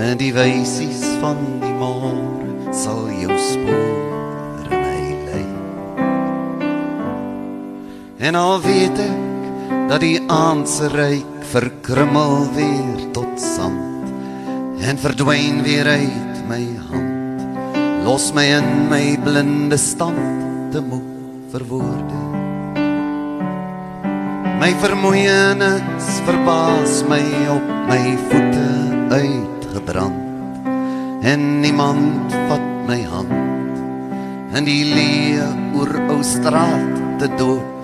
En 0.06 0.16
die 0.22 0.32
wysies 0.32 1.02
van 1.20 1.38
die 1.62 1.74
môre 1.82 2.72
sal 2.72 3.10
jou 3.10 3.34
spoor 3.50 4.64
in 4.70 4.78
my 4.86 5.02
lei. 5.26 5.48
En 8.18 8.34
al 8.34 8.60
weet 8.62 8.98
ek 8.98 9.26
dat 9.88 10.00
die 10.00 10.20
aand 10.30 10.68
se 10.68 10.86
ryk 10.88 11.42
verkrummel 11.50 12.46
weer 12.54 13.10
tot 13.12 13.40
en 14.88 14.96
verdwyn 14.96 15.60
weer 15.62 15.84
uit 15.86 16.36
my 16.48 16.64
hand. 16.88 17.76
Los 18.04 18.30
my 18.32 18.46
in 18.56 18.88
my 18.88 19.18
blinde 19.20 19.76
stand 19.76 20.72
te 20.72 20.80
moeg 20.80 21.50
vir 21.52 21.64
woorde. 21.68 22.20
My 24.58 24.70
vermoeienis 24.80 26.08
verbaas 26.24 27.02
my 27.10 27.20
op 27.52 27.68
my 27.90 28.16
voete 28.30 28.68
uitgebrand. 29.12 30.64
En 31.22 31.60
niemand 31.60 32.32
vat 32.48 32.68
my 32.88 33.02
hand. 33.12 33.36
In 34.56 34.64
die 34.64 34.84
leë 34.88 35.50
oor 35.76 35.92
ou 36.08 36.22
straat 36.24 37.20
te 37.20 37.28
dood 37.36 37.77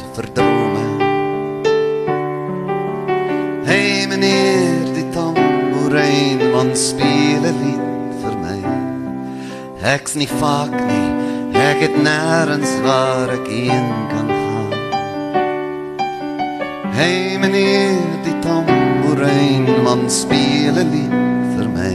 Ek's 9.95 10.17
nie 10.19 10.27
vaak 10.27 10.73
nie, 10.75 11.11
ek 11.55 11.83
het 11.85 11.97
nêrens 12.03 12.71
waar 12.83 13.31
ek 13.31 13.47
heen 13.47 13.91
kan 14.11 14.31
gaan. 14.33 14.73
Hey 16.97 17.37
meneer, 17.39 18.01
die 18.27 18.35
tamboerijn 18.43 19.69
man 19.87 20.03
speel 20.11 20.81
'n 20.83 20.91
lied 20.95 21.15
vir 21.55 21.69
my. 21.77 21.95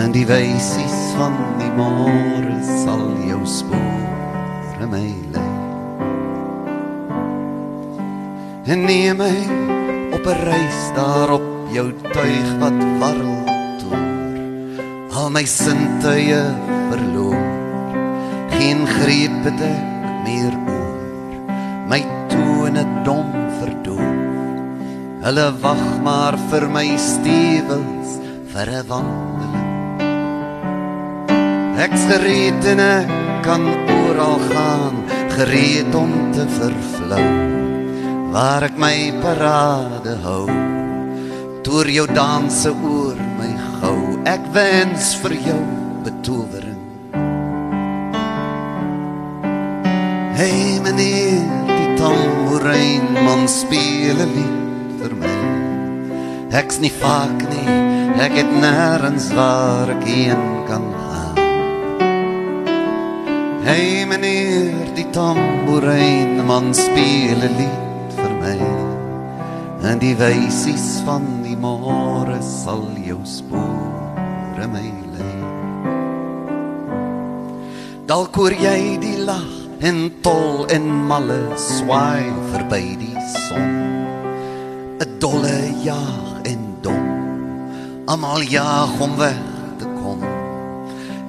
En 0.00 0.16
die 0.16 0.24
wysies 0.32 0.98
van 1.18 1.36
die 1.60 1.72
môre 1.76 2.56
sal 2.84 3.04
jou 3.28 3.42
spore 3.44 4.86
my 4.96 5.08
lei. 5.36 5.54
En 8.64 8.84
neem 8.88 9.16
my 9.20 9.36
op 10.16 10.24
'n 10.24 10.40
reis 10.48 10.80
daar 10.96 11.36
op 11.36 11.48
jou 11.76 11.92
tuig 12.16 12.48
wat 12.64 12.80
warrel 13.00 13.35
al 15.26 15.32
my 15.34 15.42
sintuie 15.42 16.38
verloor. 16.86 17.40
Geen 18.54 18.84
greep 18.86 19.48
het 19.48 19.62
ek 19.66 20.04
meer 20.22 20.54
oor. 20.54 21.00
My 21.90 21.98
tone 22.30 22.84
dom 23.06 23.32
verdoof 23.58 25.24
hulle 25.26 25.46
wag 25.64 25.82
maar 26.06 26.36
vir 26.52 26.68
my 26.70 26.86
stewels 27.02 28.12
vir 28.52 28.70
'n 28.70 28.86
wandeling. 28.92 29.70
Ek's 31.86 32.04
gereed 32.12 32.62
en 32.72 32.80
ek 32.80 33.10
kan 33.42 33.66
oral 34.06 34.38
gaan 34.52 34.96
gereed 35.34 35.94
om 35.94 36.12
te 36.36 36.46
vervlou. 36.60 37.28
Waar 38.30 38.62
ek 38.70 38.78
my 38.78 38.98
parade 39.22 40.14
hou 40.22 40.46
toer 41.66 41.88
jou 41.90 42.06
danse 42.14 42.70
oor 42.70 43.18
my 43.38 43.50
gou 43.58 43.75
ek 44.26 44.42
wens 44.50 45.12
vir 45.22 45.36
jou 45.38 45.60
betowering 46.02 46.82
hey 50.34 50.80
meneer 50.82 51.44
die 51.70 51.92
tamboerijn 52.00 53.06
man 53.26 53.46
speel 53.46 54.18
'n 54.24 54.32
lied 54.36 54.90
vir 54.98 55.14
my. 55.22 55.38
Ek's 56.60 56.80
nie 56.82 56.92
vaak 57.02 57.38
nie 57.52 57.70
ek 58.26 58.34
het 58.40 58.52
nêrens 58.64 59.30
waar 59.38 59.94
ek 59.94 60.04
heen 60.10 60.44
kan 60.68 60.86
gaan. 60.98 61.38
Hey 63.68 64.04
meneer 64.10 64.90
die 64.98 65.08
tamboerijn 65.18 66.44
man 66.50 66.74
speel 66.74 67.40
'n 67.46 67.54
lied 67.62 67.86
my. 68.42 68.58
En 69.86 69.98
die 69.98 70.16
wysies 70.18 71.00
van 71.06 71.22
die 71.46 71.56
môre 71.56 72.42
sal 72.42 72.86
jou 73.06 73.22
spore 74.66 74.72
my 74.72 74.90
lei. 75.14 75.36
Dalk 78.06 78.36
hoor 78.36 78.52
jy 78.52 78.98
die 79.02 79.18
lag 79.18 79.50
en 79.80 80.10
tol 80.22 80.66
en 80.70 80.86
malle 81.08 81.56
swaai 81.58 82.30
verby 82.52 82.96
die 83.00 83.18
son. 83.46 83.72
'n 85.00 85.18
dolle 85.20 85.58
jag 85.82 86.46
en 86.52 86.62
dom 86.82 87.06
almal 88.06 88.42
jag 88.42 89.00
om 89.00 89.16
weg 89.16 89.44
te 89.78 89.86
kom. 90.00 90.20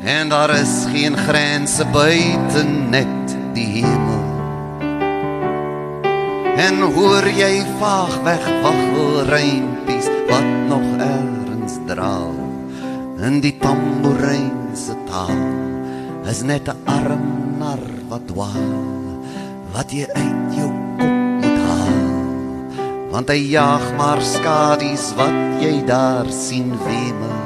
En 0.03 0.29
daar 0.29 0.49
is 0.49 0.85
geen 0.93 1.17
grense 1.17 1.85
buite 1.85 2.63
net 2.89 3.37
die 3.53 3.69
hemel. 3.81 4.25
En 6.57 6.81
hoor 6.95 7.25
jy 7.27 7.65
vaag 7.79 8.13
weg 8.23 8.45
waggel 8.63 9.23
reimpies 9.29 10.07
wat 10.29 10.49
nog 10.69 10.87
erns 10.99 11.77
draal 11.85 12.46
in 13.19 13.39
die 13.41 13.55
tamboerijn 13.57 14.75
se 14.77 14.93
taal 15.09 15.39
is 16.29 16.41
net 16.43 16.69
'n 16.69 16.77
arm 16.85 17.25
nar 17.59 17.81
wat 18.09 18.27
dwaal 18.29 18.69
wat 19.73 19.89
jy 19.91 20.05
uit 20.05 20.53
jou 20.57 20.71
kop 20.99 21.17
moet 21.41 21.59
haal. 21.69 22.03
Want 23.11 23.29
hy 23.29 23.39
jaag 23.57 23.85
maar 23.97 24.21
skadies 24.21 25.13
wat 25.17 25.37
jy 25.61 25.85
daar 25.85 26.29
sien 26.29 26.69
wemel 26.85 27.37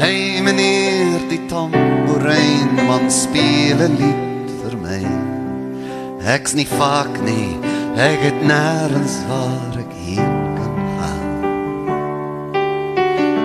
Hey 0.00 0.40
meneer 0.42 1.20
die 1.28 1.44
tamboerijn 1.46 2.72
man 2.88 3.10
speel 3.10 3.78
'n 3.88 3.94
lied 4.00 4.48
vir 4.60 4.74
my. 4.86 5.02
Ek's 6.34 6.54
nie 6.54 6.66
vaak 6.66 7.14
nie, 7.22 7.58
ek 7.96 8.20
het 8.28 8.40
nêrens 8.42 9.16
waar 9.28 9.78
ek 9.84 9.92
heen 10.06 10.43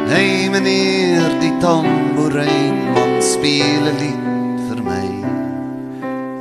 Hey 0.09 0.49
meneer, 0.49 1.35
die 1.37 1.51
tamboerijn 1.61 2.77
man 2.95 3.21
speel 3.21 3.83
'n 3.91 3.97
lied 4.01 4.61
vir 4.67 4.79
my. 4.81 5.09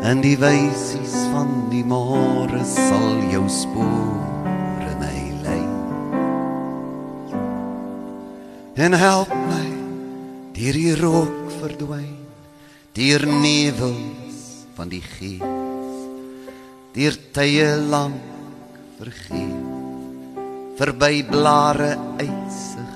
En 0.08 0.22
die 0.24 0.38
wysies 0.40 1.16
van 1.34 1.68
die 1.68 1.84
môre 1.84 2.64
sal 2.64 3.20
jou 3.28 3.44
spore 3.48 4.92
my 5.02 5.20
lei. 5.44 5.66
En 8.74 8.92
help 8.96 9.34
my 9.52 9.68
deur 10.56 10.72
die 10.72 10.94
rook 10.96 11.52
verdwyn, 11.60 12.24
deur 12.96 13.26
nevels 13.26 14.64
van 14.80 14.88
die 14.88 15.04
gees 15.04 15.44
deur 16.96 17.16
tye 17.36 17.76
lank 17.76 18.24
vergeet 18.96 19.76
verby 20.78 21.22
blare 21.22 21.92
koud 22.16 22.87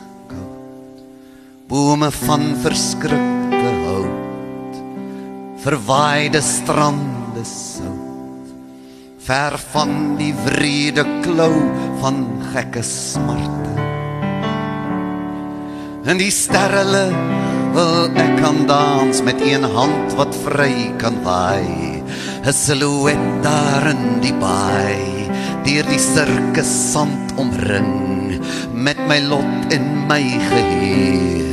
bome 1.73 2.11
van 2.13 2.43
verskrikte 2.61 3.71
hout 3.85 4.81
verwaaide 5.63 6.43
strande 6.45 7.45
sout 7.49 8.51
ver 9.25 9.55
van 9.73 9.95
die 10.19 10.35
wrede 10.45 11.05
klou 11.25 11.55
van 12.03 12.19
gekke 12.53 12.83
smarte. 12.85 13.87
En 16.05 16.21
die 16.21 16.29
sterre 16.35 17.07
wil 17.73 18.21
ek 18.21 18.35
kan 18.43 18.67
dans 18.69 19.23
met 19.25 19.41
een 19.41 19.65
hand 19.65 20.13
wat 20.19 20.37
vry 20.43 20.75
kan 21.01 21.17
waai 21.25 22.03
'n 22.45 22.53
silhouet 22.53 23.25
daar 23.47 23.87
in 23.95 24.21
die 24.21 24.35
baai 24.45 25.31
deur 25.65 25.89
die 25.89 26.03
sirkus 26.13 26.75
sand 26.93 27.33
omring 27.41 28.37
met 28.75 29.01
my 29.09 29.21
lot 29.31 29.73
en 29.73 29.89
my 30.11 30.25
geheer 30.51 31.52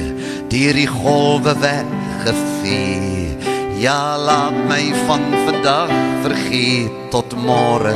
deur 0.50 0.74
die 0.74 0.88
golwe 0.90 1.54
weggevee 1.62 3.38
ja 3.78 4.18
laat 4.18 4.56
my 4.70 4.82
van 5.06 5.22
vandag 5.46 5.92
vergeet 6.24 6.96
tot 7.14 7.36
môre. 7.38 7.94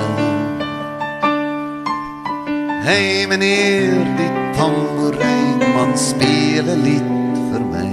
Hey 2.85 3.25
meneer 3.27 4.05
die 4.19 4.29
tamboerijn 4.57 5.57
man 5.73 5.97
speel 5.97 6.69
'n 6.75 6.83
lied 6.85 7.09
vir 7.49 7.63
my. 7.73 7.89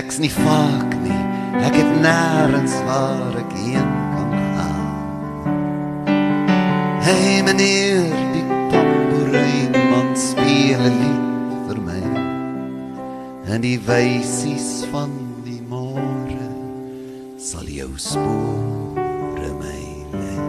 Ek's 0.00 0.18
nie 0.18 0.34
vaak 0.44 0.92
nie 1.06 1.22
ek 1.64 1.74
het 1.80 1.92
nêrens 2.04 2.76
waar 2.84 3.34
ek 3.40 3.52
heen 3.56 3.90
kan 4.14 4.30
gaan. 4.52 4.86
Hey 7.08 7.42
meneer 7.42 8.12
die 8.36 8.46
tamboerijn 8.70 9.72
man 9.90 10.08
speel 10.28 10.80
'n 10.92 10.96
lied 11.00 11.13
en 13.54 13.62
die 13.62 13.78
wysies 13.86 14.82
van 14.90 15.12
die 15.46 15.60
môre 15.70 16.48
sal 17.38 17.68
jou 17.70 17.92
spore 18.02 19.50
my 19.60 19.82
lei 20.10 20.40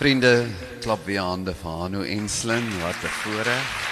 Vriende, 0.00 0.48
klap 0.80 1.04
weer 1.06 1.20
hande 1.20 1.52
vir 1.54 1.80
Hanu 1.82 2.06
Enslin, 2.08 2.64
wat 2.80 3.04
'n 3.04 3.16
voorreg. 3.20 3.91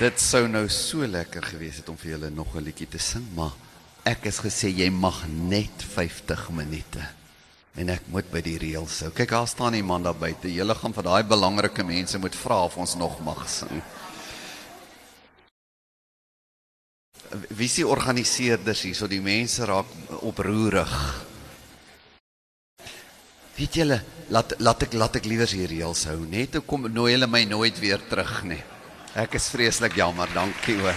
Dit 0.00 0.16
sou 0.16 0.46
nou 0.48 0.62
so 0.72 1.04
lekker 1.04 1.44
gewees 1.44 1.82
het 1.82 1.88
om 1.92 1.96
vir 2.00 2.14
julle 2.14 2.30
nog 2.32 2.54
'n 2.56 2.64
liedjie 2.64 2.88
te 2.88 2.98
sing, 2.98 3.24
maar 3.36 3.52
ek 4.02 4.24
is 4.24 4.38
gesê 4.40 4.72
jy 4.72 4.88
mag 4.88 5.28
net 5.28 5.82
50 5.94 6.48
minute. 6.50 7.04
En 7.76 7.88
ek 7.90 8.08
moet 8.08 8.30
by 8.32 8.40
die 8.40 8.56
reëls 8.56 9.00
hou. 9.00 9.10
Kyk, 9.10 9.28
daar 9.28 9.46
staan 9.46 9.74
iemand 9.74 10.04
daar 10.04 10.16
buite. 10.16 10.48
Julle 10.52 10.74
gaan 10.74 10.94
vir 10.94 11.02
daai 11.02 11.22
belangrike 11.22 11.84
mense 11.84 12.18
moet 12.18 12.34
vra 12.34 12.64
of 12.64 12.76
ons 12.76 12.94
nog 12.94 13.20
mag 13.20 13.48
sing. 13.48 13.82
Wie 17.50 17.68
die 17.68 17.86
organiseerders 17.86 18.82
hier? 18.82 18.94
So 18.94 19.06
die 19.06 19.20
mense 19.20 19.64
raak 19.64 19.86
oproerig. 20.22 21.24
Weet 23.56 23.74
julle, 23.74 24.02
laat 24.28 24.54
laat 24.58 24.82
ek 24.82 24.92
laat 24.92 25.16
ek 25.16 25.24
liewer 25.24 25.48
hier 25.48 25.68
reëls 25.68 26.04
hou. 26.04 26.26
Net 26.26 26.54
hoe 26.54 26.62
kom 26.62 26.88
nooi 26.90 27.12
hulle 27.12 27.26
my 27.26 27.44
nooit 27.44 27.78
weer 27.78 28.00
terug 28.08 28.44
nie. 28.44 28.62
Ek 29.18 29.34
is 29.34 29.48
vreeslik 29.50 29.96
jammer. 29.98 30.28
Dankie 30.34 30.78
hoor. 30.78 30.94